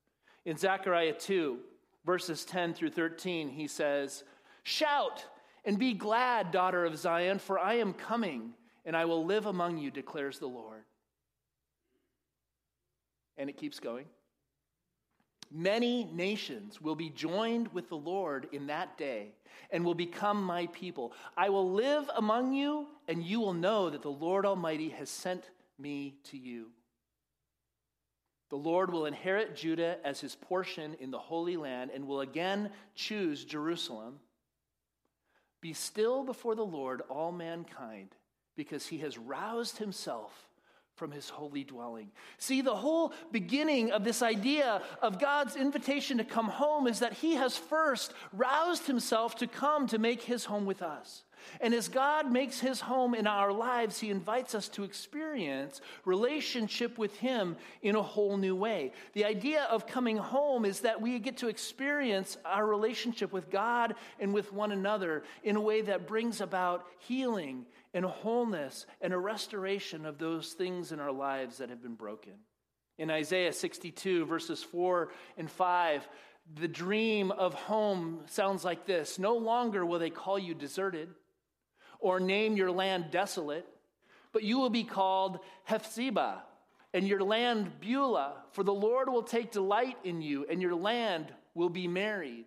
In 0.48 0.56
Zechariah 0.56 1.12
2, 1.12 1.60
verses 2.06 2.46
10 2.46 2.74
through 2.74 2.92
13, 2.92 3.50
he 3.50 3.68
says, 3.68 4.24
Shout 4.64 5.26
and 5.66 5.78
be 5.78 5.94
glad, 5.94 6.52
daughter 6.52 6.86
of 6.86 6.98
Zion, 6.98 7.38
for 7.38 7.60
I 7.60 7.74
am 7.74 7.92
coming, 7.92 8.54
and 8.86 8.96
I 8.96 9.04
will 9.04 9.26
live 9.26 9.46
among 9.46 9.78
you, 9.78 9.92
declares 9.92 10.40
the 10.40 10.48
Lord. 10.48 10.84
And 13.38 13.50
it 13.50 13.58
keeps 13.58 13.82
going. 13.82 14.06
Many 15.52 16.06
nations 16.06 16.80
will 16.80 16.96
be 16.96 17.10
joined 17.10 17.68
with 17.74 17.90
the 17.90 17.98
Lord 17.98 18.48
in 18.54 18.68
that 18.68 18.98
day 18.98 19.34
and 19.70 19.84
will 19.84 19.96
become 19.96 20.42
my 20.42 20.68
people. 20.68 21.12
I 21.36 21.50
will 21.50 21.74
live 21.74 22.10
among 22.16 22.54
you, 22.54 22.88
and 23.10 23.22
you 23.22 23.42
will 23.42 23.54
know 23.54 23.90
that 23.90 24.02
the 24.02 24.08
Lord 24.08 24.46
Almighty 24.46 24.88
has 24.92 25.10
sent 25.10 25.44
me 25.78 26.16
to 26.24 26.38
you. 26.38 26.68
The 28.50 28.56
Lord 28.56 28.92
will 28.92 29.06
inherit 29.06 29.56
Judah 29.56 29.98
as 30.04 30.22
his 30.22 30.36
portion 30.36 30.96
in 31.00 31.12
the 31.12 31.20
Holy 31.20 31.58
Land 31.58 31.92
and 31.94 32.08
will 32.08 32.22
again 32.22 32.70
choose 32.96 33.44
Jerusalem. 33.44 34.20
Be 35.60 35.74
still 35.74 36.24
before 36.24 36.56
the 36.56 36.66
Lord, 36.66 37.02
all 37.10 37.32
mankind, 37.32 38.16
because 38.56 38.88
he 38.88 39.00
has 39.00 39.18
roused 39.18 39.78
himself 39.78 40.48
from 40.96 41.12
his 41.12 41.30
holy 41.30 41.64
dwelling. 41.64 42.10
See, 42.38 42.62
the 42.62 42.76
whole 42.76 43.14
beginning 43.32 43.92
of 43.92 44.04
this 44.04 44.22
idea 44.22 44.82
of 45.02 45.20
God's 45.20 45.56
invitation 45.56 46.18
to 46.18 46.24
come 46.24 46.48
home 46.48 46.88
is 46.88 47.00
that 47.00 47.14
he 47.14 47.36
has 47.36 47.56
first 47.56 48.14
roused 48.34 48.88
himself 48.88 49.36
to 49.36 49.48
come 49.48 49.88
to 49.88 50.00
make 50.00 50.24
his 50.24 50.46
home 50.46 50.66
with 50.66 50.82
us. 50.82 51.24
And 51.62 51.74
as 51.74 51.88
God 51.88 52.32
makes 52.32 52.60
his 52.60 52.80
home 52.82 53.14
in 53.14 53.28
our 53.28 53.52
lives, 53.52 54.00
he 54.00 54.10
invites 54.10 54.56
us 54.56 54.68
to 54.70 54.84
experience 54.84 55.82
relationship 56.06 56.98
with 56.98 57.16
him 57.18 57.56
in 57.82 57.96
a 57.96 58.02
whole 58.02 58.38
new 58.38 58.56
way. 58.56 58.94
The 59.14 59.26
idea 59.26 59.64
of 59.64 59.88
coming 59.88 60.18
home 60.18 60.66
is 60.66 60.82
that 60.82 61.02
we 61.02 61.20
get 61.20 61.38
to 61.38 61.48
experience 61.48 62.38
our 62.46 62.66
relationship 62.66 63.32
with 63.32 63.50
God 63.50 63.96
and 64.20 64.34
with 64.34 64.54
one 64.54 64.72
another 64.72 65.24
in 65.44 65.56
a 65.56 65.62
way 65.62 65.82
that 65.82 66.08
brings 66.08 66.42
about 66.42 66.86
healing 67.00 67.66
and 67.94 68.06
wholeness 68.06 68.86
and 69.02 69.14
a 69.14 69.18
restoration 69.18 70.06
of 70.06 70.18
those 70.18 70.54
things 70.54 70.92
in 70.92 71.00
our 71.00 71.12
lives 71.12 71.58
that 71.58 71.70
have 71.70 71.82
been 71.82 71.96
broken. 71.96 72.34
In 72.98 73.12
Isaiah 73.12 73.54
62, 73.54 74.26
verses 74.26 74.64
4 74.64 75.10
and 75.38 75.50
5, 75.50 76.08
the 76.56 76.68
dream 76.68 77.32
of 77.32 77.54
home 77.54 78.22
sounds 78.28 78.64
like 78.64 78.86
this 78.86 79.20
No 79.20 79.36
longer 79.36 79.86
will 79.86 80.00
they 80.00 80.10
call 80.10 80.40
you 80.40 80.54
deserted 80.54 81.10
or 82.00 82.20
name 82.20 82.56
your 82.56 82.72
land 82.72 83.12
desolate, 83.12 83.68
but 84.32 84.44
you 84.44 84.58
will 84.58 84.70
be 84.70 84.84
called 84.84 85.40
Hephzibah, 85.64 86.42
and 86.94 87.08
your 87.08 87.22
land 87.22 87.80
Beulah, 87.80 88.34
for 88.52 88.64
the 88.64 88.74
Lord 88.74 89.10
will 89.10 89.24
take 89.24 89.52
delight 89.52 89.98
in 90.04 90.22
you, 90.22 90.46
and 90.50 90.62
your 90.62 90.76
land 90.76 91.34
will 91.54 91.70
be 91.70 91.88
married. 91.88 92.46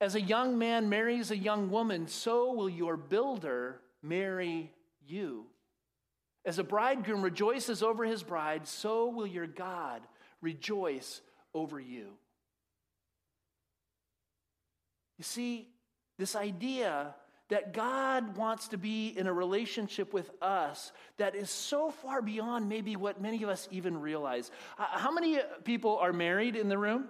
As 0.00 0.14
a 0.14 0.20
young 0.20 0.58
man 0.58 0.88
marries 0.88 1.30
a 1.30 1.36
young 1.36 1.70
woman, 1.70 2.06
so 2.06 2.52
will 2.52 2.68
your 2.68 2.96
builder 2.96 3.80
marry 4.02 4.72
you. 5.06 5.46
As 6.44 6.58
a 6.58 6.64
bridegroom 6.64 7.22
rejoices 7.22 7.82
over 7.82 8.04
his 8.04 8.22
bride, 8.22 8.68
so 8.68 9.08
will 9.08 9.26
your 9.26 9.46
God 9.46 10.02
rejoice 10.40 11.22
over 11.54 11.80
you. 11.80 12.08
You 15.18 15.24
see, 15.24 15.68
this 16.18 16.36
idea 16.36 17.14
that 17.48 17.72
God 17.72 18.36
wants 18.36 18.68
to 18.68 18.78
be 18.78 19.08
in 19.08 19.26
a 19.26 19.32
relationship 19.32 20.12
with 20.12 20.30
us 20.42 20.92
that 21.16 21.34
is 21.34 21.48
so 21.48 21.90
far 21.90 22.20
beyond 22.20 22.68
maybe 22.68 22.96
what 22.96 23.20
many 23.20 23.42
of 23.42 23.48
us 23.48 23.68
even 23.70 24.00
realize. 24.00 24.50
Uh, 24.78 24.86
how 24.90 25.12
many 25.12 25.38
people 25.64 25.98
are 25.98 26.12
married 26.12 26.56
in 26.56 26.68
the 26.68 26.78
room? 26.78 27.08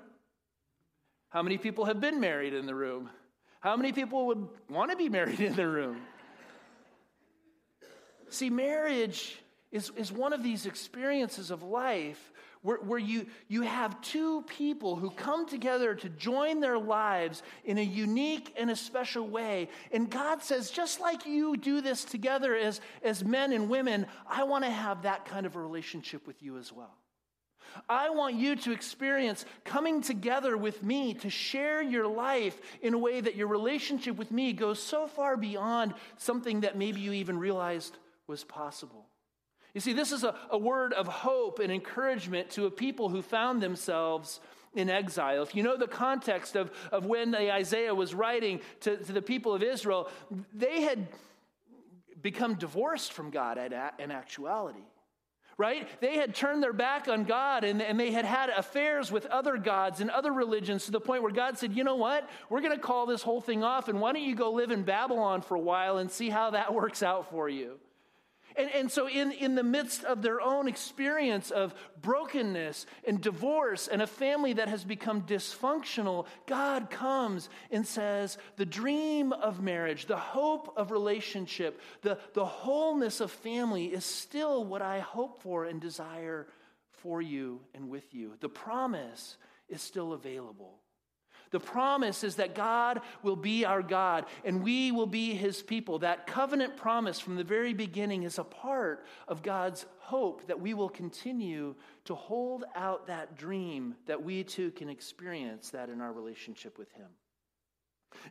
How 1.31 1.43
many 1.43 1.59
people 1.59 1.87
have 1.87 2.01
been 2.01 2.21
married 2.21 2.55
in 2.55 2.67
the 2.67 2.75
room? 2.75 3.11
How 3.61 3.77
many 3.77 3.93
people 3.93 4.27
would 4.27 4.47
want 4.69 4.91
to 4.91 4.97
be 4.97 5.09
married 5.09 5.41
in 5.41 5.57
the 5.57 5.67
room? 5.67 6.01
See, 8.29 8.51
marriage 8.51 9.39
is, 9.73 9.91
is 9.97 10.13
one 10.13 10.33
of 10.33 10.43
these 10.43 10.67
experiences 10.67 11.51
of 11.51 11.63
life 11.63 12.33
where, 12.67 12.79
where 12.79 12.99
you, 12.99 13.27
you 13.47 13.63
have 13.63 14.01
two 14.01 14.43
people 14.43 14.97
who 14.97 15.09
come 15.11 15.47
together 15.47 15.95
to 15.95 16.09
join 16.09 16.59
their 16.59 16.77
lives 16.77 17.45
in 17.65 17.79
a 17.79 17.83
unique 17.83 18.53
and 18.59 18.73
a 18.73 18.75
special 18.75 19.29
way. 19.29 19.69
And 19.93 20.11
God 20.11 20.43
says, 20.43 20.73
just 20.73 20.99
like 20.99 21.27
you 21.27 21.57
do 21.57 21.81
this 21.81 22.05
together 22.05 22.57
as, 22.57 22.81
as 23.05 23.25
men 23.25 23.53
and 23.53 23.71
women, 23.71 24.07
I 24.29 24.43
want 24.43 24.65
to 24.65 24.71
have 24.71 25.03
that 25.03 25.27
kind 25.27 25.47
of 25.47 25.55
a 25.55 25.61
relationship 25.61 26.27
with 26.27 26.43
you 26.43 26.59
as 26.59 26.73
well. 26.73 26.93
I 27.89 28.11
want 28.11 28.35
you 28.35 28.57
to 28.57 28.73
experience 28.73 29.45
coming 29.65 30.01
together 30.01 30.57
with 30.57 30.83
me 30.83 31.15
to 31.15 31.31
share 31.31 31.81
your 31.81 32.09
life 32.09 32.61
in 32.83 32.95
a 32.95 32.99
way 32.99 33.21
that 33.21 33.37
your 33.37 33.47
relationship 33.47 34.17
with 34.17 34.33
me 34.33 34.53
goes 34.53 34.83
so 34.83 35.07
far 35.07 35.37
beyond 35.37 35.95
something 36.17 36.63
that 36.63 36.77
maybe 36.77 37.01
you 37.01 37.13
even 37.13 37.39
realized 37.39 37.97
was 38.27 38.43
possible. 38.43 39.07
You 39.77 39.81
see, 39.81 39.93
this 39.93 40.11
is 40.11 40.25
a, 40.25 40.35
a 40.49 40.57
word 40.57 40.95
of 40.95 41.07
hope 41.07 41.59
and 41.59 41.71
encouragement 41.71 42.49
to 42.53 42.65
a 42.65 42.71
people 42.71 43.11
who 43.11 43.21
found 43.21 43.61
themselves 43.61 44.41
in 44.73 44.89
exile. 44.89 45.43
If 45.43 45.55
you 45.55 45.63
know 45.63 45.77
the 45.77 45.87
context 45.87 46.57
of, 46.57 46.71
of 46.91 47.05
when 47.05 47.35
Isaiah 47.35 47.95
was 47.95 48.15
writing 48.15 48.63
to, 48.81 48.97
to 48.97 49.13
the 49.13 49.21
people 49.21 49.53
of 49.53 49.63
Israel, 49.63 50.09
they 50.55 50.81
had 50.81 51.07
become 52.23 52.55
divorced 52.55 53.13
from 53.13 53.29
God 53.29 53.59
in 53.59 54.11
actuality. 54.11 54.81
Right? 55.59 55.87
They 56.01 56.17
had 56.17 56.35
turned 56.35 56.63
their 56.63 56.73
back 56.73 57.07
on 57.07 57.25
God 57.25 57.63
and, 57.63 57.83
and 57.83 58.01
they 58.01 58.13
had 58.13 58.25
had 58.25 58.49
affairs 58.49 59.13
with 59.13 59.27
other 59.27 59.59
gods 59.59 60.01
and 60.01 60.09
other 60.09 60.33
religions 60.33 60.87
to 60.87 60.91
the 60.91 61.01
point 61.01 61.23
where 61.23 61.33
God 61.33 61.59
said, 61.59 61.75
you 61.77 61.85
know 61.85 61.97
what? 61.97 62.27
We're 62.49 62.63
going 62.63 62.73
to 62.73 62.83
call 62.83 63.05
this 63.05 63.23
whole 63.23 63.43
thing 63.43 63.63
off, 63.63 63.89
and 63.89 64.01
why 64.01 64.15
don't 64.15 64.23
you 64.23 64.35
go 64.35 64.53
live 64.53 64.71
in 64.71 64.85
Babylon 64.85 65.43
for 65.43 65.55
a 65.55 65.61
while 65.61 65.99
and 65.99 66.11
see 66.11 66.31
how 66.31 66.53
that 66.53 66.73
works 66.81 67.03
out 67.03 67.29
for 67.29 67.47
you? 67.47 67.79
And, 68.57 68.71
and 68.71 68.91
so, 68.91 69.09
in, 69.09 69.33
in 69.33 69.55
the 69.55 69.63
midst 69.63 70.05
of 70.05 70.23
their 70.23 70.41
own 70.41 70.67
experience 70.67 71.51
of 71.51 71.75
brokenness 72.01 72.87
and 73.07 73.21
divorce 73.21 73.87
and 73.87 74.01
a 74.01 74.07
family 74.07 74.55
that 74.55 74.69
has 74.69 74.83
become 74.83 75.23
dysfunctional, 75.23 76.27
God 76.47 76.89
comes 76.89 77.51
and 77.71 77.87
says, 77.87 78.39
The 78.57 78.65
dream 78.65 79.33
of 79.33 79.63
marriage, 79.63 80.07
the 80.07 80.17
hope 80.17 80.73
of 80.77 80.91
relationship, 80.91 81.81
the, 82.01 82.19
the 82.33 82.47
wholeness 82.47 83.21
of 83.21 83.31
family 83.31 83.87
is 83.87 84.05
still 84.05 84.65
what 84.65 84.81
I 84.81 85.01
hope 85.01 85.43
for 85.43 85.67
and 85.67 85.81
desire 85.81 86.47
for 86.93 87.21
you 87.21 87.61
and 87.75 87.91
with 87.91 88.15
you. 88.15 88.35
The 88.41 88.49
promise 88.49 89.37
is 89.69 89.83
still 89.83 90.13
available. 90.13 90.81
The 91.51 91.61
promise 91.61 92.25
is 92.25 92.37
that 92.37 92.55
God 92.55 93.01
will 93.23 93.37
be 93.37 93.65
our 93.65 93.83
God 93.83 94.27
and 94.45 94.63
we 94.63 94.91
will 94.93 95.07
be 95.07 95.35
his 95.35 95.63
people. 95.63 96.01
That 96.01 96.27
covenant 96.27 96.77
promise 96.77 97.21
from 97.21 97.37
the 97.37 97.45
very 97.45 97.73
beginning 97.73 98.25
is 98.25 98.39
a 98.39 98.45
part 98.45 99.05
of 99.29 99.43
God's 99.43 99.87
hope 99.99 100.47
that 100.47 100.61
we 100.61 100.75
will 100.75 100.89
continue 100.89 101.75
to 102.05 102.15
hold 102.15 102.65
out 102.75 103.07
that 103.07 103.37
dream 103.37 103.95
that 104.07 104.23
we 104.23 104.45
too 104.45 104.71
can 104.73 104.89
experience 104.89 105.71
that 105.71 105.89
in 105.89 106.01
our 106.01 106.13
relationship 106.13 106.79
with 106.79 106.91
him. 106.93 107.09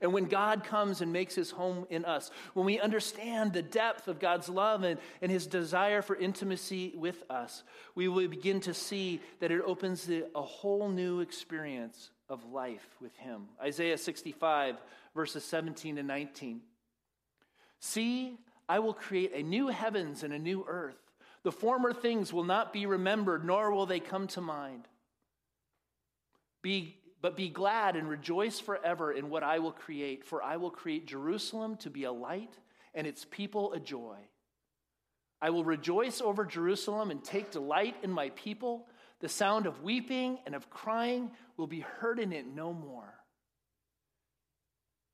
And 0.01 0.13
when 0.13 0.25
God 0.25 0.63
comes 0.63 1.01
and 1.01 1.13
makes 1.13 1.35
his 1.35 1.51
home 1.51 1.85
in 1.89 2.05
us, 2.05 2.31
when 2.53 2.65
we 2.65 2.79
understand 2.79 3.53
the 3.53 3.61
depth 3.61 4.07
of 4.07 4.19
God's 4.19 4.49
love 4.49 4.83
and, 4.83 4.99
and 5.21 5.31
his 5.31 5.47
desire 5.47 6.01
for 6.01 6.15
intimacy 6.15 6.93
with 6.95 7.23
us, 7.29 7.63
we 7.93 8.07
will 8.07 8.27
begin 8.27 8.59
to 8.61 8.73
see 8.73 9.21
that 9.39 9.51
it 9.51 9.61
opens 9.65 10.05
the, 10.05 10.25
a 10.33 10.41
whole 10.41 10.89
new 10.89 11.19
experience 11.19 12.09
of 12.29 12.43
life 12.51 12.87
with 13.01 13.15
him. 13.17 13.47
Isaiah 13.61 13.97
65, 13.97 14.75
verses 15.13 15.43
17 15.43 15.97
and 15.97 16.07
19. 16.07 16.61
See, 17.79 18.37
I 18.67 18.79
will 18.79 18.93
create 18.93 19.33
a 19.33 19.43
new 19.43 19.67
heavens 19.67 20.23
and 20.23 20.33
a 20.33 20.39
new 20.39 20.65
earth. 20.67 20.97
The 21.43 21.51
former 21.51 21.93
things 21.93 22.33
will 22.33 22.43
not 22.43 22.73
be 22.73 22.85
remembered, 22.85 23.45
nor 23.45 23.71
will 23.71 23.85
they 23.85 23.99
come 23.99 24.27
to 24.29 24.41
mind. 24.41 24.87
Be, 26.63 26.97
but 27.21 27.37
be 27.37 27.49
glad 27.49 27.95
and 27.95 28.09
rejoice 28.09 28.59
forever 28.59 29.11
in 29.11 29.29
what 29.29 29.43
I 29.43 29.59
will 29.59 29.71
create, 29.71 30.25
for 30.25 30.41
I 30.41 30.57
will 30.57 30.71
create 30.71 31.05
Jerusalem 31.05 31.77
to 31.77 31.91
be 31.91 32.05
a 32.05 32.11
light 32.11 32.57
and 32.95 33.05
its 33.05 33.25
people 33.29 33.73
a 33.73 33.79
joy. 33.79 34.17
I 35.41 35.51
will 35.51 35.63
rejoice 35.63 36.21
over 36.21 36.45
Jerusalem 36.45 37.11
and 37.11 37.23
take 37.23 37.51
delight 37.51 37.95
in 38.01 38.09
my 38.09 38.29
people. 38.31 38.87
The 39.19 39.29
sound 39.29 39.65
of 39.65 39.81
weeping 39.81 40.39
and 40.45 40.55
of 40.55 40.69
crying 40.69 41.31
will 41.57 41.67
be 41.67 41.79
heard 41.79 42.19
in 42.19 42.33
it 42.33 42.45
no 42.47 42.73
more. 42.73 43.13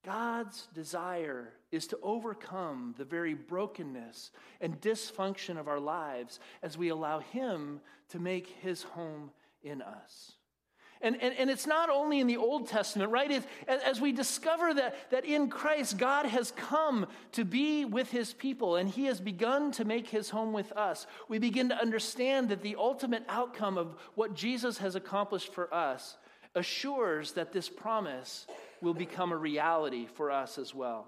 God's 0.04 0.68
desire 0.74 1.54
is 1.72 1.88
to 1.88 2.00
overcome 2.02 2.96
the 2.98 3.06
very 3.06 3.36
brokenness 3.36 4.32
and 4.60 4.82
dysfunction 4.82 5.60
of 5.60 5.68
our 5.68 5.80
lives 5.80 6.40
as 6.64 6.78
we 6.78 6.90
allow 6.90 7.20
Him 7.20 7.82
to 8.10 8.20
make 8.20 8.48
His 8.48 8.82
home 8.82 9.32
in 9.62 9.82
us. 9.82 10.34
And, 11.02 11.22
and, 11.22 11.34
and 11.38 11.50
it's 11.50 11.66
not 11.66 11.90
only 11.90 12.20
in 12.20 12.28
the 12.28 12.38
Old 12.38 12.68
Testament, 12.68 13.12
right? 13.12 13.32
It's, 13.32 13.48
as 13.68 14.00
we 14.00 14.12
discover 14.12 14.74
that, 14.74 14.96
that 15.12 15.26
in 15.26 15.50
Christ, 15.50 15.98
God 15.98 16.26
has 16.26 16.52
come 16.52 17.08
to 17.34 17.44
be 17.44 17.86
with 17.86 18.12
his 18.12 18.34
people 18.34 18.76
and 18.76 18.90
he 18.90 19.06
has 19.06 19.20
begun 19.20 19.72
to 19.74 19.86
make 19.86 20.08
his 20.08 20.30
home 20.30 20.54
with 20.54 20.72
us, 20.74 21.08
we 21.28 21.40
begin 21.40 21.70
to 21.70 21.76
understand 21.76 22.50
that 22.50 22.62
the 22.62 22.76
ultimate 22.78 23.24
outcome 23.28 23.78
of 23.78 23.96
what 24.16 24.36
Jesus 24.36 24.78
has 24.78 24.96
accomplished 24.96 25.54
for 25.54 25.74
us 25.74 26.18
assures 26.56 27.32
that 27.34 27.52
this 27.52 27.70
promise 27.70 28.46
will 28.82 28.94
become 28.94 29.32
a 29.32 29.38
reality 29.38 30.06
for 30.06 30.32
us 30.32 30.58
as 30.58 30.76
well. 30.76 31.08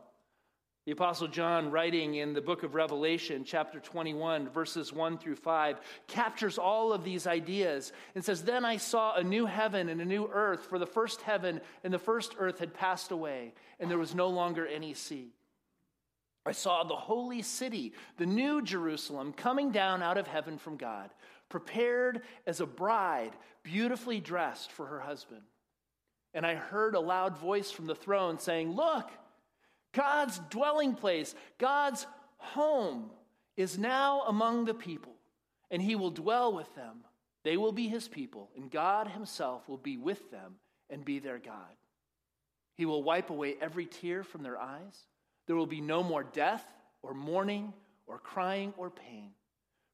The 0.86 0.92
Apostle 0.92 1.30
John, 1.30 1.72
writing 1.72 2.16
in 2.16 2.34
the 2.34 2.42
book 2.42 2.64
of 2.64 2.76
Revelation, 2.76 3.46
chapter 3.46 3.80
21, 3.80 4.50
verses 4.50 4.92
1 4.92 5.18
through 5.18 5.38
5, 5.38 5.80
captures 6.08 6.58
all 6.58 6.92
of 6.92 7.06
these 7.06 7.26
ideas 7.26 7.94
and 8.16 8.26
says, 8.26 8.44
Then 8.44 8.66
I 8.66 8.76
saw 8.76 9.16
a 9.16 9.24
new 9.24 9.46
heaven 9.46 9.88
and 9.88 10.02
a 10.02 10.06
new 10.06 10.30
earth, 10.30 10.66
for 10.66 10.78
the 10.78 10.86
first 10.86 11.22
heaven 11.22 11.62
and 11.86 11.94
the 11.94 12.00
first 12.00 12.36
earth 12.38 12.60
had 12.60 12.74
passed 12.74 13.12
away, 13.12 13.54
and 13.80 13.90
there 13.90 13.98
was 13.98 14.14
no 14.14 14.28
longer 14.28 14.68
any 14.68 14.94
sea. 14.94 15.32
I 16.46 16.52
saw 16.52 16.84
the 16.84 16.98
holy 16.98 17.44
city, 17.44 17.94
the 18.18 18.26
new 18.26 18.62
Jerusalem, 18.62 19.32
coming 19.32 19.72
down 19.72 20.04
out 20.04 20.18
of 20.18 20.28
heaven 20.28 20.58
from 20.58 20.76
God, 20.76 21.12
prepared 21.48 22.24
as 22.46 22.60
a 22.60 22.66
bride, 22.66 23.32
beautifully 23.64 24.20
dressed 24.20 24.70
for 24.70 24.88
her 24.88 25.00
husband. 25.00 25.44
And 26.34 26.46
I 26.46 26.56
heard 26.56 26.96
a 26.96 27.00
loud 27.00 27.38
voice 27.38 27.72
from 27.72 27.86
the 27.86 27.96
throne 27.96 28.38
saying, 28.38 28.74
Look, 28.74 29.10
God's 29.94 30.40
dwelling 30.50 30.96
place, 30.96 31.36
God's 31.58 32.06
home 32.38 33.12
is 33.56 33.78
now 33.78 34.24
among 34.28 34.66
the 34.66 34.74
people, 34.74 35.14
and 35.72 35.82
he 35.82 35.96
will 35.96 36.12
dwell 36.12 36.54
with 36.54 36.74
them. 36.76 37.04
They 37.44 37.58
will 37.58 37.72
be 37.72 37.88
his 37.88 38.08
people, 38.08 38.50
and 38.56 38.72
God 38.72 39.08
himself 39.08 39.68
will 39.70 39.78
be 39.78 39.98
with 39.98 40.32
them 40.32 40.56
and 40.90 41.06
be 41.06 41.20
their 41.20 41.38
God. 41.38 41.76
He 42.76 42.86
will 42.86 43.04
wipe 43.04 43.30
away 43.30 43.56
every 43.62 43.86
tear 43.86 44.24
from 44.24 44.44
their 44.44 44.60
eyes. 44.60 45.08
There 45.46 45.56
will 45.56 45.68
be 45.68 45.82
no 45.82 46.02
more 46.02 46.24
death, 46.24 46.66
or 47.02 47.14
mourning, 47.14 47.74
or 48.08 48.18
crying, 48.18 48.74
or 48.78 48.90
pain, 48.90 49.32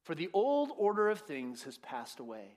for 0.04 0.14
the 0.14 0.30
old 0.32 0.70
order 0.76 1.08
of 1.10 1.20
things 1.20 1.64
has 1.64 1.76
passed 1.78 2.20
away. 2.20 2.56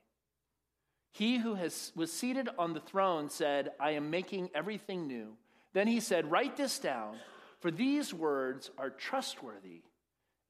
He 1.11 1.37
who 1.37 1.55
has, 1.55 1.91
was 1.95 2.11
seated 2.11 2.49
on 2.57 2.73
the 2.73 2.79
throne 2.79 3.29
said, 3.29 3.71
I 3.79 3.91
am 3.91 4.09
making 4.09 4.49
everything 4.55 5.07
new. 5.07 5.37
Then 5.73 5.87
he 5.87 5.99
said, 5.99 6.31
Write 6.31 6.57
this 6.57 6.79
down 6.79 7.17
for 7.63 7.71
these 7.71 8.13
words 8.13 8.71
are 8.77 8.89
trustworthy 8.89 9.83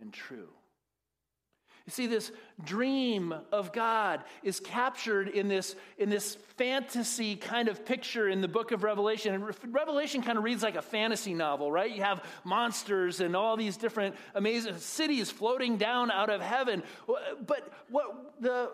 and 0.02 0.12
true. 0.12 0.50
You 1.86 1.92
see, 1.92 2.08
this 2.08 2.32
dream 2.64 3.36
of 3.52 3.72
God 3.72 4.24
is 4.42 4.60
captured 4.60 5.28
in 5.28 5.48
this, 5.48 5.76
in 6.00 6.10
this 6.10 6.34
fantasy 6.58 7.36
kind 7.36 7.68
of 7.68 7.86
picture 7.86 8.30
in 8.30 8.42
the 8.42 8.48
book 8.48 8.72
of 8.72 8.84
Revelation. 8.84 9.36
And 9.36 9.46
Revelation 9.72 10.24
kind 10.24 10.40
of 10.40 10.44
reads 10.44 10.64
like 10.64 10.76
a 10.76 10.82
fantasy 10.82 11.36
novel, 11.36 11.72
right? 11.72 11.92
You 11.92 12.02
have 12.02 12.26
monsters 12.46 13.20
and 13.20 13.36
all 13.36 13.58
these 13.58 13.78
different 13.78 14.16
amazing 14.34 14.80
cities 14.80 15.30
floating 15.30 15.78
down 15.78 16.10
out 16.10 16.32
of 16.32 16.42
heaven. 16.42 16.82
But 17.46 17.72
what 17.92 18.42
the 18.42 18.72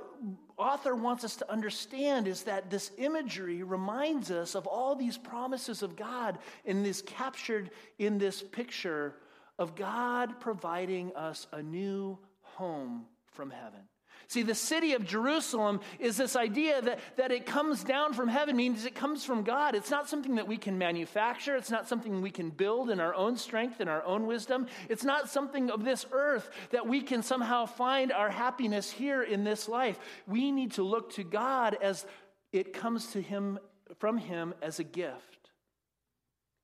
author 0.60 0.94
wants 0.94 1.24
us 1.24 1.38
to 1.38 1.52
understand 1.52 2.28
is 2.28 2.44
that 2.44 2.70
this 2.70 2.92
imagery 2.98 3.64
reminds 3.64 4.30
us 4.30 4.54
of 4.56 4.68
all 4.68 4.96
these 4.96 5.18
promises 5.18 5.82
of 5.82 5.96
God 5.96 6.38
and 6.66 6.86
is 6.86 7.02
captured 7.02 7.72
in 7.98 8.18
this 8.18 8.44
picture 8.44 9.16
of 9.58 9.76
God 9.76 10.40
providing 10.40 11.16
us 11.16 11.48
a 11.52 11.64
new 11.64 12.18
home 12.42 13.06
from 13.28 13.50
heaven. 13.50 13.82
See, 14.30 14.44
the 14.44 14.54
city 14.54 14.94
of 14.94 15.08
Jerusalem 15.08 15.80
is 15.98 16.16
this 16.16 16.36
idea 16.36 16.84
that, 16.84 17.00
that 17.18 17.32
it 17.32 17.48
comes 17.48 17.84
down 17.84 18.14
from 18.14 18.28
heaven, 18.28 18.56
means 18.56 18.86
it 18.86 18.94
comes 18.94 19.26
from 19.26 19.42
God. 19.42 19.74
It's 19.74 19.90
not 19.90 20.08
something 20.08 20.36
that 20.36 20.48
we 20.48 20.56
can 20.56 20.78
manufacture. 20.78 21.56
It's 21.56 21.72
not 21.72 21.88
something 21.88 22.22
we 22.22 22.30
can 22.30 22.52
build 22.52 22.92
in 22.92 23.00
our 23.00 23.16
own 23.16 23.38
strength 23.38 23.80
and 23.80 23.90
our 23.90 24.04
own 24.04 24.28
wisdom. 24.28 24.68
It's 24.88 25.04
not 25.04 25.30
something 25.30 25.72
of 25.72 25.84
this 25.84 26.06
earth 26.12 26.52
that 26.70 26.88
we 26.88 27.02
can 27.02 27.24
somehow 27.24 27.66
find 27.66 28.12
our 28.12 28.30
happiness 28.30 28.92
here 28.92 29.24
in 29.24 29.44
this 29.44 29.68
life. 29.68 30.00
We 30.28 30.52
need 30.52 30.74
to 30.74 30.84
look 30.84 31.12
to 31.14 31.24
God 31.24 31.76
as 31.82 32.06
it 32.52 32.72
comes 32.72 33.14
to 33.14 33.22
Him 33.24 33.58
from 33.98 34.20
Him 34.20 34.54
as 34.62 34.78
a 34.78 34.84
gift. 34.84 35.50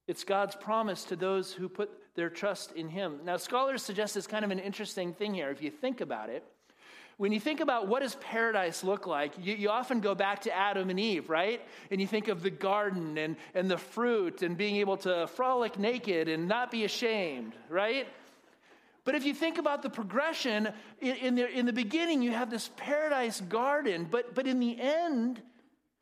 It's 0.07 0.24
God's 0.24 0.55
promise 0.55 1.03
to 1.05 1.15
those 1.15 1.51
who 1.51 1.67
put 1.67 1.89
their 2.13 2.29
trust 2.29 2.74
in 2.74 2.89
Him. 2.89 3.22
Now, 3.24 3.38
scholars 3.38 3.81
suggest 3.81 4.15
it's 4.17 4.27
kind 4.27 4.45
of 4.45 4.51
an 4.51 4.60
interesting 4.60 5.13
thing 5.13 5.34
here 5.34 5.50
if 5.50 5.63
you 5.63 5.72
think 5.72 6.00
about 6.00 6.29
it. 6.29 6.43
When 7.17 7.31
you 7.31 7.39
think 7.39 7.62
about 7.62 7.88
what 7.88 8.01
does 8.01 8.15
paradise 8.15 8.84
look 8.84 9.07
like, 9.07 9.34
you, 9.41 9.55
you, 9.55 9.69
often 9.69 10.01
go 10.01 10.15
back 10.15 10.41
to 10.41 10.53
Adam 10.53 10.89
and 10.89 11.00
Eve, 11.00 11.29
right? 11.29 11.62
And 11.89 12.01
you 12.01 12.07
think 12.07 12.27
of 12.27 12.43
the 12.43 12.50
garden 12.50 13.17
and, 13.17 13.38
and 13.53 13.72
the 13.72 13.77
fruit 13.77 14.41
and 14.41 14.57
being 14.57 14.77
able 14.77 14.98
to 14.98 15.27
frolic 15.27 15.79
naked 15.79 16.27
and 16.27 16.50
not 16.50 16.72
be 16.72 16.84
ashamed, 16.84 17.53
right? 17.69 18.07
But 19.05 19.15
if 19.15 19.24
you 19.24 19.34
think 19.34 19.60
about 19.60 19.81
the 19.81 19.89
progression, 19.89 20.69
in, 21.00 21.15
in, 21.15 21.36
the, 21.36 21.50
in 21.50 21.65
the 21.65 21.74
beginning, 21.74 22.22
you 22.22 22.31
have 22.31 22.50
this 22.50 22.69
paradise 22.75 23.39
garden, 23.39 24.07
but, 24.10 24.36
but 24.36 24.45
in 24.45 24.60
the 24.60 24.77
end, 24.81 25.41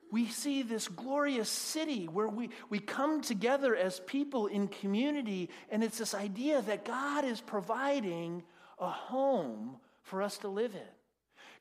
we 0.10 0.28
see 0.28 0.64
this 0.64 0.88
glorious 0.88 1.50
city 1.50 2.06
where 2.06 2.28
we, 2.28 2.50
we 2.70 2.80
come 2.80 3.22
together 3.22 3.76
as 3.76 4.00
people 4.00 4.48
in 4.48 4.68
community, 4.68 5.50
and 5.70 5.84
it's 5.84 5.98
this 5.98 6.16
idea 6.16 6.62
that 6.64 6.86
God 6.86 7.26
is 7.26 7.42
providing 7.42 8.42
a 8.80 8.90
home 8.90 9.76
for 10.04 10.22
us 10.22 10.38
to 10.40 10.48
live 10.48 10.74
in. 10.74 11.03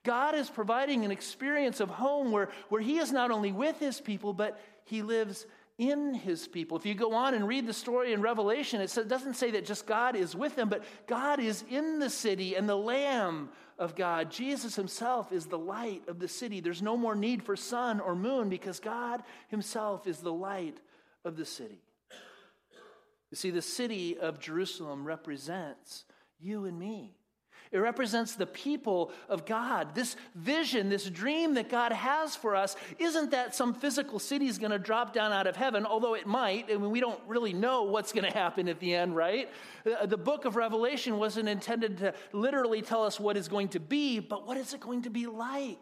God 0.04 0.34
is 0.34 0.50
providing 0.50 1.04
an 1.04 1.10
experience 1.10 1.80
of 1.80 1.88
home 1.88 2.32
where, 2.32 2.48
where 2.68 2.80
He 2.80 2.98
is 2.98 3.12
not 3.12 3.30
only 3.30 3.52
with 3.52 3.78
His 3.78 4.00
people, 4.00 4.32
but 4.32 4.60
He 4.84 5.02
lives 5.02 5.46
in 5.78 6.14
His 6.14 6.48
people. 6.48 6.76
If 6.76 6.86
you 6.86 6.94
go 6.94 7.14
on 7.14 7.34
and 7.34 7.46
read 7.46 7.66
the 7.66 7.72
story 7.72 8.12
in 8.12 8.20
Revelation, 8.20 8.80
it 8.80 9.08
doesn't 9.08 9.34
say 9.34 9.52
that 9.52 9.64
just 9.64 9.86
God 9.86 10.16
is 10.16 10.34
with 10.34 10.56
them, 10.56 10.68
but 10.68 10.84
God 11.06 11.40
is 11.40 11.64
in 11.70 11.98
the 11.98 12.10
city 12.10 12.56
and 12.56 12.68
the 12.68 12.76
Lamb 12.76 13.48
of 13.78 13.94
God. 13.94 14.30
Jesus 14.30 14.74
Himself 14.76 15.32
is 15.32 15.46
the 15.46 15.58
light 15.58 16.02
of 16.08 16.18
the 16.18 16.28
city. 16.28 16.60
There's 16.60 16.82
no 16.82 16.96
more 16.96 17.14
need 17.14 17.42
for 17.42 17.56
sun 17.56 18.00
or 18.00 18.14
moon 18.14 18.48
because 18.48 18.80
God 18.80 19.22
Himself 19.48 20.06
is 20.06 20.18
the 20.18 20.32
light 20.32 20.78
of 21.24 21.36
the 21.36 21.46
city. 21.46 21.82
You 23.30 23.36
see, 23.36 23.50
the 23.50 23.62
city 23.62 24.18
of 24.18 24.40
Jerusalem 24.40 25.06
represents 25.06 26.04
you 26.38 26.66
and 26.66 26.78
me. 26.78 27.14
It 27.72 27.78
represents 27.78 28.34
the 28.34 28.46
people 28.46 29.10
of 29.30 29.46
God. 29.46 29.94
This 29.94 30.14
vision, 30.34 30.90
this 30.90 31.08
dream 31.08 31.54
that 31.54 31.70
God 31.70 31.90
has 31.90 32.36
for 32.36 32.54
us, 32.54 32.76
isn't 32.98 33.30
that 33.30 33.54
some 33.54 33.72
physical 33.72 34.18
city 34.18 34.46
is 34.46 34.58
going 34.58 34.72
to 34.72 34.78
drop 34.78 35.14
down 35.14 35.32
out 35.32 35.46
of 35.46 35.56
heaven, 35.56 35.86
although 35.86 36.12
it 36.12 36.26
might. 36.26 36.66
I 36.70 36.76
mean, 36.76 36.90
we 36.90 37.00
don't 37.00 37.20
really 37.26 37.54
know 37.54 37.84
what's 37.84 38.12
going 38.12 38.30
to 38.30 38.38
happen 38.38 38.68
at 38.68 38.78
the 38.78 38.94
end, 38.94 39.16
right? 39.16 39.48
Uh, 39.86 40.04
the 40.04 40.18
book 40.18 40.44
of 40.44 40.54
Revelation 40.54 41.18
wasn't 41.18 41.48
intended 41.48 41.98
to 41.98 42.12
literally 42.32 42.82
tell 42.82 43.04
us 43.04 43.18
what 43.18 43.38
is 43.38 43.48
going 43.48 43.68
to 43.68 43.80
be, 43.80 44.20
but 44.20 44.46
what 44.46 44.58
is 44.58 44.74
it 44.74 44.80
going 44.80 45.02
to 45.02 45.10
be 45.10 45.26
like? 45.26 45.78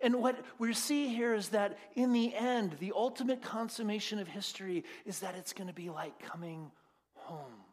And 0.00 0.16
what 0.16 0.42
we 0.58 0.72
see 0.72 1.08
here 1.08 1.34
is 1.34 1.50
that 1.50 1.76
in 1.94 2.14
the 2.14 2.34
end, 2.34 2.76
the 2.80 2.92
ultimate 2.96 3.42
consummation 3.42 4.18
of 4.18 4.28
history 4.28 4.84
is 5.04 5.20
that 5.20 5.34
it's 5.36 5.52
going 5.52 5.68
to 5.68 5.74
be 5.74 5.90
like 5.90 6.18
coming 6.20 6.70
home. 7.12 7.69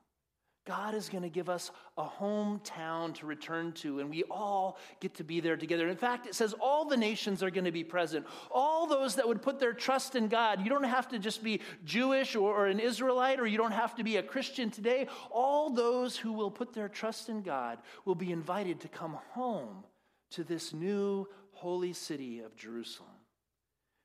God 0.67 0.95
is 0.95 1.07
going 1.07 1.23
to 1.23 1.29
give 1.29 1.47
us 1.47 1.71
a 1.97 2.03
hometown 2.03 3.13
to 3.15 3.25
return 3.25 3.71
to, 3.73 4.01
and 4.01 4.09
we 4.09 4.25
all 4.29 4.77
get 4.99 5.15
to 5.15 5.23
be 5.23 5.39
there 5.39 5.55
together. 5.55 5.87
In 5.87 5.95
fact, 5.95 6.27
it 6.27 6.35
says 6.35 6.53
all 6.59 6.83
the 6.83 6.97
nations 6.97 7.41
are 7.41 7.49
going 7.49 7.63
to 7.63 7.71
be 7.71 7.85
present. 7.85 8.27
All 8.51 8.85
those 8.85 9.15
that 9.15 9.25
would 9.25 9.41
put 9.41 9.61
their 9.61 9.71
trust 9.71 10.17
in 10.17 10.27
God. 10.27 10.61
You 10.61 10.69
don't 10.69 10.83
have 10.83 11.07
to 11.09 11.19
just 11.19 11.41
be 11.41 11.61
Jewish 11.85 12.35
or, 12.35 12.53
or 12.53 12.67
an 12.67 12.81
Israelite, 12.81 13.39
or 13.39 13.47
you 13.47 13.57
don't 13.57 13.71
have 13.71 13.95
to 13.95 14.03
be 14.03 14.17
a 14.17 14.23
Christian 14.23 14.69
today. 14.69 15.07
All 15.31 15.69
those 15.69 16.17
who 16.17 16.33
will 16.33 16.51
put 16.51 16.73
their 16.73 16.89
trust 16.89 17.29
in 17.29 17.43
God 17.43 17.79
will 18.03 18.15
be 18.15 18.33
invited 18.33 18.81
to 18.81 18.89
come 18.89 19.17
home 19.31 19.85
to 20.31 20.43
this 20.43 20.73
new 20.73 21.27
holy 21.51 21.93
city 21.93 22.41
of 22.41 22.57
Jerusalem, 22.57 23.09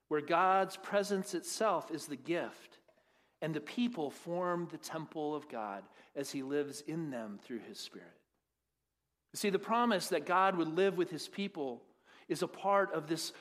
where 0.06 0.20
God's 0.20 0.76
presence 0.76 1.34
itself 1.34 1.90
is 1.90 2.06
the 2.06 2.14
gift 2.14 2.78
and 3.42 3.52
the 3.52 3.60
people 3.60 4.08
form 4.08 4.68
the 4.70 4.78
temple 4.78 5.34
of 5.34 5.48
God 5.48 5.82
as 6.16 6.30
he 6.30 6.42
lives 6.42 6.80
in 6.86 7.10
them 7.10 7.38
through 7.42 7.58
his 7.68 7.78
Spirit. 7.78 8.08
See, 9.34 9.50
the 9.50 9.58
promise 9.58 10.08
that 10.08 10.26
God 10.26 10.56
would 10.56 10.68
live 10.68 10.96
with 10.96 11.10
his 11.10 11.26
people 11.26 11.82
is 12.28 12.42
a 12.42 12.48
part 12.48 12.94
of 12.94 13.08
this 13.08 13.32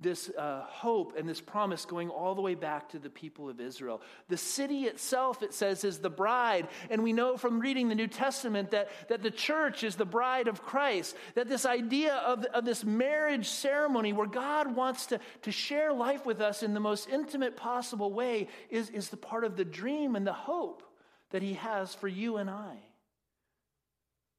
this 0.00 0.28
uh, 0.30 0.62
hope 0.66 1.16
and 1.16 1.28
this 1.28 1.40
promise 1.40 1.84
going 1.84 2.10
all 2.10 2.34
the 2.34 2.42
way 2.42 2.54
back 2.54 2.88
to 2.90 2.98
the 2.98 3.08
people 3.08 3.48
of 3.48 3.60
Israel. 3.60 4.02
The 4.28 4.36
city 4.36 4.84
itself, 4.84 5.42
it 5.42 5.54
says, 5.54 5.84
is 5.84 5.98
the 5.98 6.10
bride. 6.10 6.68
And 6.90 7.02
we 7.02 7.12
know 7.12 7.36
from 7.36 7.60
reading 7.60 7.88
the 7.88 7.94
New 7.94 8.08
Testament 8.08 8.72
that, 8.72 8.90
that 9.08 9.22
the 9.22 9.30
church 9.30 9.84
is 9.84 9.94
the 9.94 10.04
bride 10.04 10.48
of 10.48 10.62
Christ. 10.62 11.16
That 11.34 11.48
this 11.48 11.64
idea 11.64 12.14
of, 12.14 12.44
of 12.46 12.64
this 12.64 12.84
marriage 12.84 13.48
ceremony 13.48 14.12
where 14.12 14.26
God 14.26 14.74
wants 14.74 15.06
to, 15.06 15.20
to 15.42 15.52
share 15.52 15.92
life 15.92 16.26
with 16.26 16.40
us 16.40 16.62
in 16.62 16.74
the 16.74 16.80
most 16.80 17.08
intimate 17.08 17.56
possible 17.56 18.12
way 18.12 18.48
is, 18.70 18.90
is 18.90 19.08
the 19.08 19.16
part 19.16 19.44
of 19.44 19.56
the 19.56 19.64
dream 19.64 20.16
and 20.16 20.26
the 20.26 20.32
hope 20.32 20.82
that 21.30 21.42
He 21.42 21.54
has 21.54 21.94
for 21.94 22.08
you 22.08 22.36
and 22.36 22.50
I. 22.50 22.76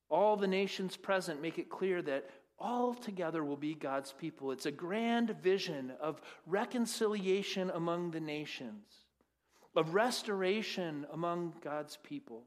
All 0.10 0.38
the 0.38 0.48
nations 0.48 0.98
present 0.98 1.41
make 1.41 1.58
it 1.58 1.70
clear 1.70 2.02
that 2.02 2.30
all 2.58 2.94
together 2.94 3.44
will 3.44 3.58
be 3.58 3.74
God's 3.74 4.13
people. 4.13 4.52
It's 4.52 4.65
a 4.65 4.72
grand 4.72 5.30
vision 5.41 5.94
of 6.00 6.22
reconciliation 6.46 7.70
among 7.70 8.12
the 8.12 8.20
nations, 8.20 8.86
of 9.76 9.94
restoration 9.94 11.06
among 11.12 11.56
God's 11.62 11.98
people. 11.98 12.44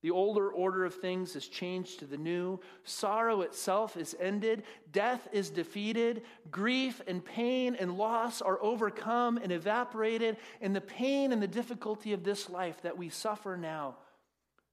The 0.00 0.10
older 0.12 0.48
order 0.48 0.84
of 0.84 0.94
things 0.94 1.34
is 1.34 1.48
changed 1.48 1.98
to 1.98 2.06
the 2.06 2.16
new. 2.16 2.60
Sorrow 2.84 3.40
itself 3.40 3.96
is 3.96 4.16
ended. 4.20 4.62
Death 4.92 5.26
is 5.32 5.50
defeated. 5.50 6.22
Grief 6.52 7.02
and 7.08 7.24
pain 7.24 7.74
and 7.74 7.98
loss 7.98 8.40
are 8.40 8.62
overcome 8.62 9.38
and 9.38 9.50
evaporated. 9.50 10.36
And 10.60 10.74
the 10.74 10.80
pain 10.80 11.32
and 11.32 11.42
the 11.42 11.48
difficulty 11.48 12.12
of 12.12 12.22
this 12.22 12.48
life 12.48 12.80
that 12.82 12.96
we 12.96 13.08
suffer 13.08 13.56
now 13.56 13.96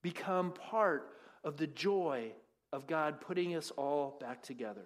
become 0.04 0.52
part 0.52 1.10
of 1.44 1.58
the 1.58 1.68
joy 1.68 2.32
of 2.76 2.88
God 2.88 3.22
putting 3.22 3.56
us 3.56 3.72
all 3.72 4.18
back 4.20 4.44
together. 4.44 4.86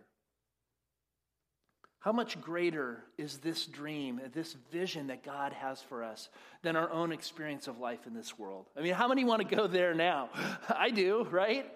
How 2.02 2.14
much 2.14 2.40
greater 2.40 3.04
is 3.18 3.40
this 3.40 3.66
dream, 3.66 4.22
this 4.34 4.56
vision 4.72 5.08
that 5.08 5.24
God 5.24 5.52
has 5.52 5.82
for 5.82 6.04
us 6.04 6.30
than 6.62 6.78
our 6.78 6.90
own 6.92 7.12
experience 7.12 7.68
of 7.68 7.80
life 7.80 8.08
in 8.08 8.14
this 8.14 8.38
world? 8.38 8.68
I 8.78 8.82
mean, 8.82 8.94
how 8.94 9.10
many 9.10 9.26
want 9.26 9.48
to 9.48 9.56
go 9.56 9.68
there 9.68 9.94
now? 9.94 10.30
I 10.70 10.92
do, 10.92 11.28
right? 11.30 11.70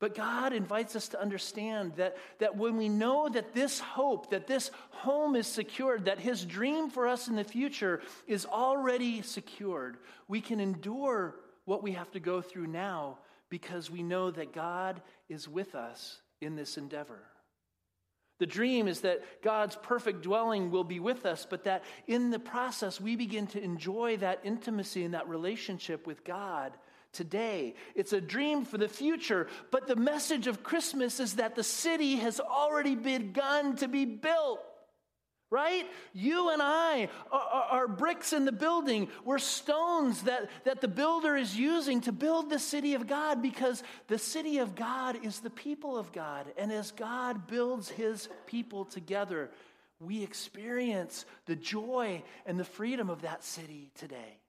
But 0.00 0.14
God 0.14 0.52
invites 0.52 0.94
us 0.94 1.08
to 1.08 1.20
understand 1.20 1.94
that, 1.96 2.18
that 2.38 2.56
when 2.56 2.76
we 2.76 2.88
know 2.88 3.28
that 3.28 3.54
this 3.54 3.80
hope, 3.80 4.30
that 4.30 4.46
this 4.46 4.70
home 4.90 5.34
is 5.34 5.46
secured, 5.46 6.04
that 6.04 6.20
His 6.20 6.44
dream 6.44 6.90
for 6.90 7.08
us 7.08 7.26
in 7.26 7.36
the 7.36 7.42
future 7.42 8.02
is 8.26 8.44
already 8.44 9.22
secured, 9.22 9.96
we 10.28 10.40
can 10.40 10.60
endure 10.60 11.36
what 11.64 11.82
we 11.82 11.92
have 11.92 12.10
to 12.12 12.20
go 12.20 12.42
through 12.42 12.66
now 12.66 13.18
because 13.50 13.90
we 13.90 14.02
know 14.02 14.30
that 14.30 14.52
God 14.52 15.02
is 15.28 15.48
with 15.48 15.74
us 15.74 16.20
in 16.40 16.56
this 16.56 16.76
endeavor. 16.76 17.22
The 18.38 18.46
dream 18.46 18.88
is 18.88 19.00
that 19.00 19.42
God's 19.42 19.76
perfect 19.76 20.22
dwelling 20.22 20.70
will 20.70 20.84
be 20.84 20.98
with 20.98 21.24
us, 21.24 21.46
but 21.48 21.64
that 21.64 21.84
in 22.06 22.30
the 22.30 22.38
process 22.38 23.00
we 23.00 23.14
begin 23.14 23.46
to 23.48 23.62
enjoy 23.62 24.16
that 24.18 24.40
intimacy 24.42 25.04
and 25.04 25.14
that 25.14 25.28
relationship 25.28 26.06
with 26.06 26.24
God 26.24 26.72
today. 27.12 27.74
It's 27.94 28.12
a 28.12 28.20
dream 28.20 28.64
for 28.64 28.76
the 28.76 28.88
future, 28.88 29.46
but 29.70 29.86
the 29.86 29.96
message 29.96 30.48
of 30.48 30.64
Christmas 30.64 31.20
is 31.20 31.34
that 31.34 31.54
the 31.54 31.62
city 31.62 32.16
has 32.16 32.40
already 32.40 32.96
begun 32.96 33.76
to 33.76 33.86
be 33.86 34.04
built 34.04 34.60
right? 35.54 35.86
You 36.12 36.50
and 36.50 36.60
I 36.60 37.08
are, 37.30 37.64
are, 37.70 37.88
bricks 37.88 38.32
in 38.32 38.44
the 38.44 38.50
building. 38.50 39.06
We're 39.24 39.38
stones 39.38 40.22
that, 40.22 40.50
that 40.64 40.80
the 40.80 40.88
builder 40.88 41.36
is 41.36 41.56
using 41.56 42.00
to 42.02 42.12
build 42.12 42.50
the 42.50 42.58
city 42.58 42.94
of 42.94 43.06
God 43.06 43.40
because 43.40 43.84
the 44.08 44.18
city 44.18 44.58
of 44.58 44.74
God 44.74 45.24
is 45.24 45.38
the 45.38 45.50
people 45.50 45.96
of 45.96 46.10
God. 46.10 46.46
And 46.58 46.72
as 46.72 46.90
God 46.90 47.46
builds 47.46 47.88
his 47.88 48.28
people 48.46 48.84
together, 48.84 49.48
we 50.00 50.24
experience 50.24 51.24
the 51.46 51.54
joy 51.54 52.24
and 52.46 52.58
the 52.58 52.64
freedom 52.64 53.08
of 53.08 53.22
that 53.22 53.44
city 53.44 53.92
today. 53.94 54.40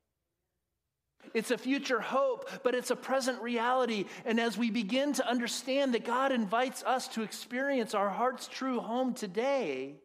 It's 1.36 1.52
a 1.52 1.58
future 1.58 2.02
hope, 2.02 2.50
but 2.64 2.74
it's 2.74 2.90
a 2.90 2.96
present 2.96 3.44
reality. 3.44 4.06
And 4.26 4.40
as 4.40 4.58
we 4.58 4.72
begin 4.72 5.14
to 5.14 5.30
understand 5.30 5.94
that 5.94 6.04
God 6.04 6.32
invites 6.32 6.84
us 6.84 7.08
to 7.10 7.22
experience 7.22 7.94
our 7.94 8.10
heart's 8.10 8.48
true 8.48 8.80
home 8.80 9.14
today, 9.14 9.98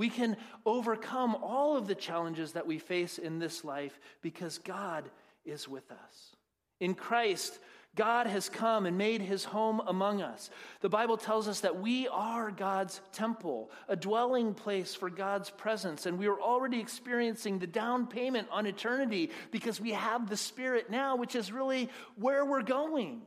we 0.00 0.08
can 0.08 0.38
overcome 0.64 1.36
all 1.42 1.76
of 1.76 1.86
the 1.86 1.94
challenges 1.94 2.52
that 2.52 2.66
we 2.66 2.78
face 2.78 3.18
in 3.18 3.38
this 3.38 3.66
life 3.66 4.00
because 4.22 4.56
God 4.56 5.10
is 5.44 5.68
with 5.68 5.92
us. 5.92 6.34
In 6.80 6.94
Christ, 6.94 7.58
God 7.96 8.26
has 8.26 8.48
come 8.48 8.86
and 8.86 8.96
made 8.96 9.20
his 9.20 9.44
home 9.44 9.82
among 9.86 10.22
us. 10.22 10.48
The 10.80 10.88
Bible 10.88 11.18
tells 11.18 11.48
us 11.48 11.60
that 11.60 11.82
we 11.82 12.08
are 12.08 12.50
God's 12.50 13.02
temple, 13.12 13.70
a 13.88 13.94
dwelling 13.94 14.54
place 14.54 14.94
for 14.94 15.10
God's 15.10 15.50
presence, 15.50 16.06
and 16.06 16.18
we 16.18 16.28
are 16.28 16.40
already 16.40 16.80
experiencing 16.80 17.58
the 17.58 17.66
down 17.66 18.06
payment 18.06 18.48
on 18.50 18.64
eternity 18.64 19.30
because 19.50 19.82
we 19.82 19.90
have 19.90 20.30
the 20.30 20.36
Spirit 20.38 20.88
now, 20.88 21.16
which 21.16 21.34
is 21.34 21.52
really 21.52 21.90
where 22.16 22.46
we're 22.46 22.62
going. 22.62 23.20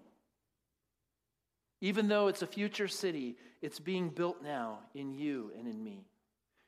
Even 1.82 2.08
though 2.08 2.30
it's 2.30 2.42
a 2.42 2.48
future 2.48 2.88
city, 2.88 3.38
it's 3.62 3.80
being 3.80 4.10
built 4.10 4.42
now 4.42 4.80
in 4.96 5.14
you 5.14 5.52
and 5.56 5.68
in 5.68 5.84
me. 5.84 6.08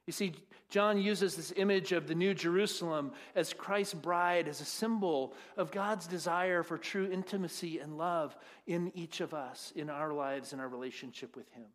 You 0.07 0.13
see, 0.13 0.33
John 0.69 0.97
uses 1.01 1.35
this 1.35 1.53
image 1.55 1.91
of 1.91 2.07
the 2.07 2.15
New 2.15 2.33
Jerusalem 2.33 3.11
as 3.35 3.53
Christ's 3.53 3.93
bride 3.93 4.47
as 4.47 4.61
a 4.61 4.65
symbol 4.65 5.33
of 5.57 5.71
God's 5.71 6.05
desire 6.05 6.63
for 6.63 6.77
true 6.77 7.09
intimacy 7.11 7.79
and 7.79 7.97
love 7.97 8.35
in 8.67 8.91
each 8.95 9.21
of 9.21 9.33
us, 9.33 9.71
in 9.75 9.89
our 9.89 10.13
lives, 10.13 10.53
in 10.53 10.59
our 10.59 10.67
relationship 10.67 11.35
with 11.35 11.49
Him. 11.51 11.65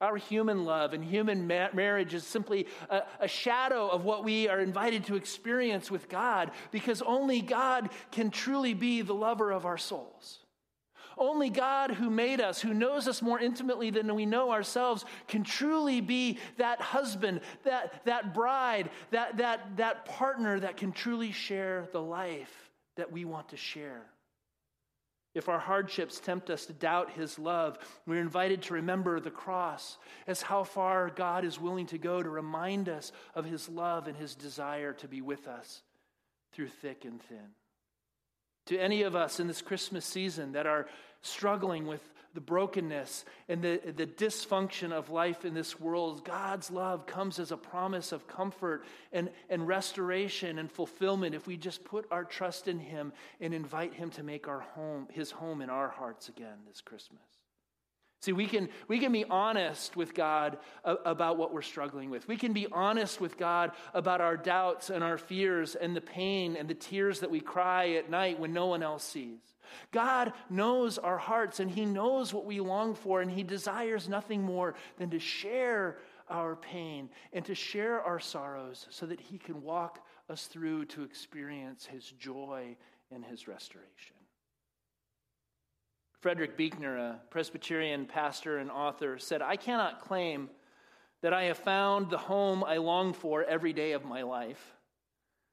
Our 0.00 0.16
human 0.16 0.64
love 0.64 0.94
and 0.94 1.04
human 1.04 1.48
ma- 1.48 1.68
marriage 1.72 2.14
is 2.14 2.24
simply 2.24 2.68
a, 2.88 3.02
a 3.18 3.26
shadow 3.28 3.88
of 3.88 4.04
what 4.04 4.22
we 4.22 4.48
are 4.48 4.60
invited 4.60 5.06
to 5.06 5.16
experience 5.16 5.90
with 5.90 6.08
God 6.08 6.52
because 6.70 7.02
only 7.02 7.40
God 7.40 7.90
can 8.12 8.30
truly 8.30 8.74
be 8.74 9.02
the 9.02 9.14
lover 9.14 9.50
of 9.50 9.66
our 9.66 9.78
souls. 9.78 10.38
Only 11.18 11.50
God, 11.50 11.90
who 11.90 12.10
made 12.10 12.40
us, 12.40 12.60
who 12.60 12.72
knows 12.72 13.08
us 13.08 13.20
more 13.20 13.40
intimately 13.40 13.90
than 13.90 14.14
we 14.14 14.24
know 14.24 14.52
ourselves, 14.52 15.04
can 15.26 15.42
truly 15.42 16.00
be 16.00 16.38
that 16.56 16.80
husband, 16.80 17.40
that, 17.64 18.04
that 18.04 18.32
bride, 18.32 18.90
that, 19.10 19.38
that, 19.38 19.76
that 19.76 20.04
partner 20.04 20.60
that 20.60 20.76
can 20.76 20.92
truly 20.92 21.32
share 21.32 21.88
the 21.92 22.00
life 22.00 22.70
that 22.96 23.10
we 23.10 23.24
want 23.24 23.48
to 23.48 23.56
share. 23.56 24.06
If 25.34 25.48
our 25.48 25.58
hardships 25.58 26.20
tempt 26.20 26.50
us 26.50 26.66
to 26.66 26.72
doubt 26.72 27.12
his 27.12 27.38
love, 27.38 27.78
we're 28.06 28.20
invited 28.20 28.62
to 28.62 28.74
remember 28.74 29.20
the 29.20 29.30
cross 29.30 29.98
as 30.26 30.42
how 30.42 30.64
far 30.64 31.10
God 31.10 31.44
is 31.44 31.60
willing 31.60 31.86
to 31.86 31.98
go 31.98 32.22
to 32.22 32.30
remind 32.30 32.88
us 32.88 33.12
of 33.34 33.44
his 33.44 33.68
love 33.68 34.08
and 34.08 34.16
his 34.16 34.34
desire 34.34 34.92
to 34.94 35.08
be 35.08 35.20
with 35.20 35.46
us 35.46 35.82
through 36.52 36.68
thick 36.68 37.04
and 37.04 37.22
thin. 37.22 37.54
To 38.66 38.78
any 38.78 39.02
of 39.02 39.14
us 39.14 39.38
in 39.38 39.46
this 39.46 39.62
Christmas 39.62 40.04
season 40.04 40.52
that 40.52 40.66
are 40.66 40.86
struggling 41.22 41.86
with 41.86 42.02
the 42.34 42.40
brokenness 42.40 43.24
and 43.48 43.62
the, 43.62 43.80
the 43.96 44.06
dysfunction 44.06 44.92
of 44.92 45.10
life 45.10 45.44
in 45.44 45.54
this 45.54 45.80
world, 45.80 46.24
God's 46.24 46.70
love 46.70 47.06
comes 47.06 47.38
as 47.38 47.50
a 47.50 47.56
promise 47.56 48.12
of 48.12 48.28
comfort 48.28 48.84
and, 49.12 49.30
and 49.48 49.66
restoration 49.66 50.58
and 50.58 50.70
fulfillment 50.70 51.34
if 51.34 51.46
we 51.46 51.56
just 51.56 51.84
put 51.84 52.06
our 52.10 52.24
trust 52.24 52.68
in 52.68 52.78
Him 52.78 53.12
and 53.40 53.54
invite 53.54 53.94
Him 53.94 54.10
to 54.10 54.22
make 54.22 54.46
our 54.46 54.60
home, 54.60 55.08
His 55.10 55.30
home 55.30 55.62
in 55.62 55.70
our 55.70 55.88
hearts 55.88 56.28
again 56.28 56.58
this 56.68 56.80
Christmas. 56.80 57.20
See, 58.20 58.32
we 58.32 58.46
can, 58.46 58.68
we 58.88 58.98
can 58.98 59.12
be 59.12 59.24
honest 59.24 59.96
with 59.96 60.12
God 60.12 60.58
about 60.84 61.38
what 61.38 61.54
we're 61.54 61.62
struggling 61.62 62.10
with. 62.10 62.26
We 62.26 62.36
can 62.36 62.52
be 62.52 62.66
honest 62.72 63.20
with 63.20 63.38
God 63.38 63.70
about 63.94 64.20
our 64.20 64.36
doubts 64.36 64.90
and 64.90 65.04
our 65.04 65.18
fears 65.18 65.76
and 65.76 65.94
the 65.94 66.00
pain 66.00 66.56
and 66.56 66.68
the 66.68 66.74
tears 66.74 67.20
that 67.20 67.30
we 67.30 67.40
cry 67.40 67.90
at 67.92 68.10
night 68.10 68.40
when 68.40 68.52
no 68.52 68.66
one 68.66 68.82
else 68.82 69.04
sees. 69.04 69.38
God 69.92 70.32
knows 70.50 70.98
our 70.98 71.18
hearts 71.18 71.60
and 71.60 71.70
He 71.70 71.84
knows 71.84 72.32
what 72.32 72.44
we 72.44 72.60
long 72.60 72.94
for, 72.94 73.20
and 73.20 73.30
He 73.30 73.42
desires 73.42 74.08
nothing 74.08 74.42
more 74.42 74.74
than 74.96 75.10
to 75.10 75.18
share 75.18 75.98
our 76.28 76.56
pain 76.56 77.08
and 77.32 77.44
to 77.44 77.54
share 77.54 78.02
our 78.02 78.20
sorrows 78.20 78.86
so 78.90 79.06
that 79.06 79.20
He 79.20 79.38
can 79.38 79.62
walk 79.62 80.04
us 80.28 80.46
through 80.46 80.84
to 80.86 81.02
experience 81.02 81.86
His 81.86 82.12
joy 82.12 82.76
and 83.10 83.24
His 83.24 83.48
restoration. 83.48 84.16
Frederick 86.20 86.56
Buechner, 86.56 86.96
a 86.96 87.20
Presbyterian 87.30 88.04
pastor 88.04 88.58
and 88.58 88.70
author, 88.70 89.18
said, 89.18 89.40
I 89.40 89.56
cannot 89.56 90.00
claim 90.00 90.50
that 91.22 91.32
I 91.32 91.44
have 91.44 91.58
found 91.58 92.10
the 92.10 92.18
home 92.18 92.64
I 92.64 92.78
long 92.78 93.12
for 93.12 93.44
every 93.44 93.72
day 93.72 93.92
of 93.92 94.04
my 94.04 94.22
life. 94.22 94.74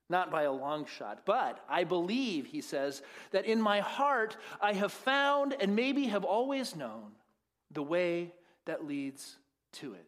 Not 0.10 0.32
by 0.32 0.44
a 0.44 0.52
long 0.52 0.86
shot. 0.86 1.22
But 1.26 1.63
I 1.68 1.84
believe, 1.84 2.46
he 2.46 2.62
says, 2.62 3.02
that 3.32 3.46
in 3.46 3.62
my 3.62 3.80
heart 3.80 4.38
I 4.62 4.74
have 4.74 4.91
found 4.91 5.56
and 5.60 5.76
maybe 5.76 6.06
have 6.06 6.24
always 6.24 6.76
known 6.76 7.12
the 7.72 7.84
way 7.84 8.34
that 8.65 8.86
leads 8.86 9.38
to 9.74 9.94
it. 9.94 10.08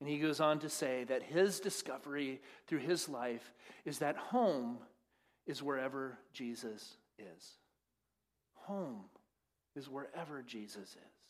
And 0.00 0.08
he 0.08 0.18
goes 0.18 0.40
on 0.40 0.58
to 0.60 0.68
say 0.68 1.04
that 1.04 1.22
his 1.22 1.60
discovery 1.60 2.40
through 2.66 2.80
his 2.80 3.08
life 3.08 3.52
is 3.84 3.98
that 3.98 4.16
home 4.16 4.78
is 5.46 5.62
wherever 5.62 6.18
Jesus 6.32 6.96
is. 7.18 7.52
Home 8.54 9.04
is 9.76 9.88
wherever 9.88 10.42
Jesus 10.42 10.90
is. 10.90 11.21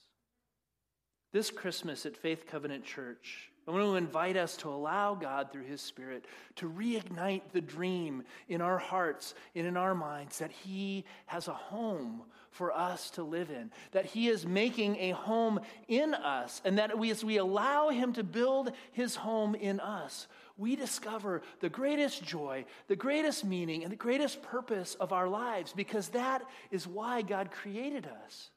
This 1.33 1.51
Christmas 1.51 2.05
at 2.05 2.14
Faith 2.14 2.47
Covenant 2.47 2.85
Church, 2.85 3.49
I 3.66 3.71
want 3.71 3.85
to 3.85 3.97
invite 3.97 4.37
us 4.37 4.55
to 4.59 4.68
allow 4.68 5.14
God 5.14 5.51
through 5.51 5.64
His 5.64 5.81
Spirit 5.81 6.27
to 6.57 6.68
reignite 6.68 7.40
the 7.53 7.61
dream 7.62 8.25
in 8.49 8.61
our 8.61 8.77
hearts 8.77 9.35
and 9.55 9.66
in 9.66 9.79
our 9.79 9.95
minds 9.95 10.40
that 10.40 10.51
He 10.51 11.07
has 11.25 11.49
a 11.49 11.55
home 11.55 12.25
for 12.51 12.71
us 12.71 13.09
to 13.12 13.23
live 13.23 13.51
in, 13.51 13.71
that 13.92 14.05
He 14.05 14.29
is 14.29 14.45
making 14.45 14.97
a 14.97 15.12
home 15.12 15.59
in 15.88 16.12
us, 16.12 16.61
and 16.66 16.77
that 16.77 16.99
we, 16.99 17.11
as 17.11 17.25
we 17.25 17.38
allow 17.38 17.88
Him 17.88 18.12
to 18.12 18.23
build 18.23 18.73
His 18.90 19.16
home 19.16 19.55
in 19.55 19.81
us, 19.81 20.27
we 20.59 20.77
discover 20.77 21.40
the 21.61 21.71
greatest 21.71 22.23
joy, 22.23 22.66
the 22.88 22.97
greatest 22.97 23.42
meaning, 23.42 23.85
and 23.85 23.92
the 23.92 23.97
greatest 23.97 24.42
purpose 24.42 24.97
of 24.97 25.14
our 25.14 25.29
lives 25.29 25.73
because 25.73 26.09
that 26.09 26.42
is 26.71 26.87
why 26.87 27.23
God 27.23 27.51
created 27.51 28.07
us 28.27 28.51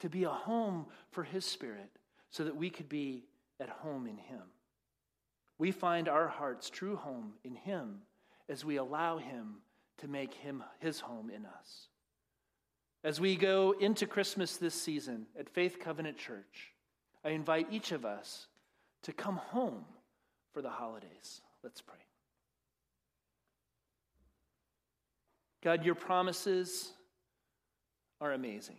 to 0.00 0.10
be 0.10 0.24
a 0.24 0.28
home 0.28 0.84
for 1.12 1.22
His 1.22 1.46
Spirit 1.46 1.88
so 2.30 2.44
that 2.44 2.56
we 2.56 2.70
could 2.70 2.88
be 2.88 3.24
at 3.60 3.68
home 3.68 4.06
in 4.06 4.16
Him. 4.16 4.42
We 5.58 5.72
find 5.72 6.08
our 6.08 6.28
heart's 6.28 6.70
true 6.70 6.96
home 6.96 7.34
in 7.44 7.54
Him 7.54 8.00
as 8.48 8.64
we 8.64 8.76
allow 8.76 9.18
Him 9.18 9.56
to 10.00 10.08
make 10.08 10.34
him 10.34 10.64
his 10.80 11.00
home 11.00 11.30
in 11.30 11.46
us. 11.46 11.88
As 13.04 13.20
we 13.20 13.36
go 13.36 13.74
into 13.78 14.06
Christmas 14.06 14.56
this 14.56 14.74
season 14.74 15.26
at 15.38 15.48
Faith 15.48 15.78
Covenant 15.78 16.16
Church, 16.18 16.72
I 17.24 17.30
invite 17.30 17.68
each 17.70 17.92
of 17.92 18.04
us 18.04 18.46
to 19.02 19.12
come 19.12 19.36
home 19.36 19.84
for 20.52 20.62
the 20.62 20.70
holidays. 20.70 21.40
Let's 21.62 21.80
pray. 21.80 21.96
God, 25.62 25.84
your 25.84 25.94
promises 25.94 26.90
are 28.20 28.32
amazing. 28.32 28.78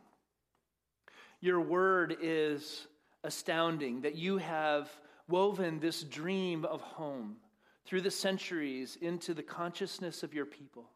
Your 1.39 1.61
word 1.61 2.17
is 2.21 2.87
astounding 3.23 4.01
that 4.01 4.15
you 4.15 4.37
have 4.37 4.89
woven 5.27 5.79
this 5.79 6.03
dream 6.03 6.65
of 6.65 6.81
home 6.81 7.37
through 7.85 8.01
the 8.01 8.11
centuries 8.11 8.97
into 9.01 9.33
the 9.33 9.43
consciousness 9.43 10.23
of 10.23 10.33
your 10.33 10.45
people, 10.45 10.89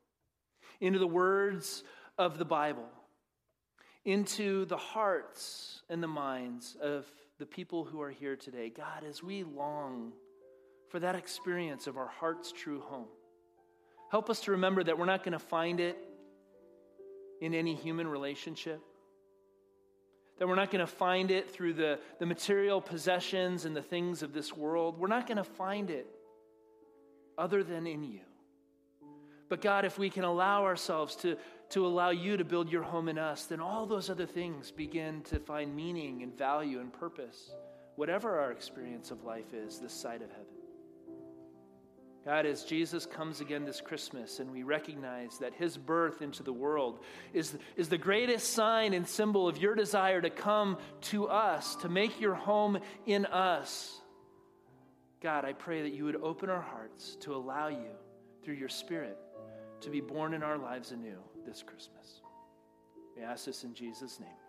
into 0.80 1.00
the 1.00 1.08
words 1.08 1.84
of 2.18 2.38
the 2.38 2.46
Bible, 2.46 2.88
into 4.04 4.66
the 4.66 4.78
hearts 4.78 5.82
and 5.90 6.02
the 6.02 6.08
minds 6.08 6.78
of 6.82 7.06
the 7.40 7.46
people 7.46 7.84
who 7.84 8.02
are 8.02 8.12
here 8.12 8.36
today. 8.36 8.70
God, 8.70 9.04
as 9.08 9.24
we 9.24 9.44
long 9.44 10.14
for 10.90 11.00
that 11.00 11.16
experience 11.16 11.88
of 11.88 11.98
our 11.98 12.08
heart's 12.08 12.52
true 12.52 12.82
home, 12.82 13.08
help 14.12 14.30
us 14.30 14.42
to 14.42 14.52
remember 14.52 14.84
that 14.84 14.98
we're 14.98 15.06
not 15.06 15.24
going 15.24 15.34
to 15.34 15.40
find 15.40 15.80
it 15.80 15.98
in 17.42 17.54
any 17.54 17.76
human 17.76 18.08
relationship 18.08 18.82
that 20.38 20.48
we're 20.48 20.56
not 20.56 20.72
going 20.72 20.86
to 20.86 20.92
find 20.92 21.32
it 21.32 21.50
through 21.50 21.74
the, 21.74 22.00
the 22.20 22.26
material 22.26 22.82
possessions 22.82 23.66
and 23.66 23.76
the 23.76 23.82
things 23.82 24.22
of 24.22 24.34
this 24.34 24.56
world. 24.56 25.00
We're 25.00 25.08
not 25.08 25.28
going 25.28 25.38
to 25.38 25.44
find 25.44 25.90
it 25.90 26.08
other 27.38 27.64
than 27.64 27.88
in 27.88 28.04
you. 28.04 28.22
But 29.48 29.62
God, 29.62 29.86
if 29.86 29.98
we 29.98 30.10
can 30.10 30.24
allow 30.24 30.64
ourselves 30.64 31.16
to, 31.18 31.38
to 31.70 31.86
allow 31.86 32.10
you 32.10 32.36
to 32.38 32.44
build 32.44 32.72
your 32.72 32.84
home 32.84 33.08
in 33.08 33.18
us, 33.18 33.46
then 33.46 33.60
all 33.60 33.86
those 33.86 34.10
other 34.10 34.26
things 34.26 34.72
begin 34.72 35.22
to 35.24 35.40
find 35.40 35.76
meaning 35.76 36.24
and 36.24 36.36
value 36.36 36.80
and 36.80 36.92
purpose, 36.92 37.52
whatever 37.96 38.40
our 38.40 38.52
experience 38.52 39.12
of 39.12 39.24
life 39.24 39.54
is 39.54 39.80
this 39.80 39.94
side 39.94 40.22
of 40.22 40.32
heaven. 40.32 40.65
God, 42.26 42.48
as 42.48 42.64
Jesus 42.64 43.06
comes 43.06 43.40
again 43.40 43.66
this 43.66 43.82
Christmas 43.82 44.40
and 44.40 44.52
we 44.52 44.64
recognize 44.64 45.38
that 45.38 45.54
his 45.54 45.78
birth 45.78 46.24
into 46.24 46.42
the 46.42 46.52
world 46.52 47.00
is, 47.34 47.56
is 47.76 47.88
the 47.88 48.00
greatest 48.00 48.54
sign 48.54 48.96
and 48.96 49.08
symbol 49.08 49.48
of 49.48 49.60
your 49.60 49.76
desire 49.76 50.20
to 50.22 50.32
come 50.32 50.80
to 51.02 51.28
us, 51.28 51.76
to 51.78 51.90
make 51.90 52.20
your 52.20 52.34
home 52.34 52.80
in 53.06 53.28
us. 53.28 54.02
God, 55.22 55.46
I 55.46 55.54
pray 55.54 55.84
that 55.84 55.94
you 55.94 56.06
would 56.06 56.16
open 56.16 56.50
our 56.50 56.62
hearts 56.62 57.16
to 57.22 57.36
allow 57.36 57.68
you, 57.68 57.92
through 58.44 58.56
your 58.56 58.70
Spirit, 58.70 59.18
to 59.82 59.92
be 59.92 60.02
born 60.02 60.34
in 60.34 60.42
our 60.42 60.58
lives 60.58 60.92
anew 60.92 61.20
this 61.46 61.62
Christmas. 61.62 62.22
We 63.16 63.22
ask 63.22 63.46
this 63.46 63.64
in 63.64 63.76
Jesus' 63.76 64.20
name. 64.20 64.45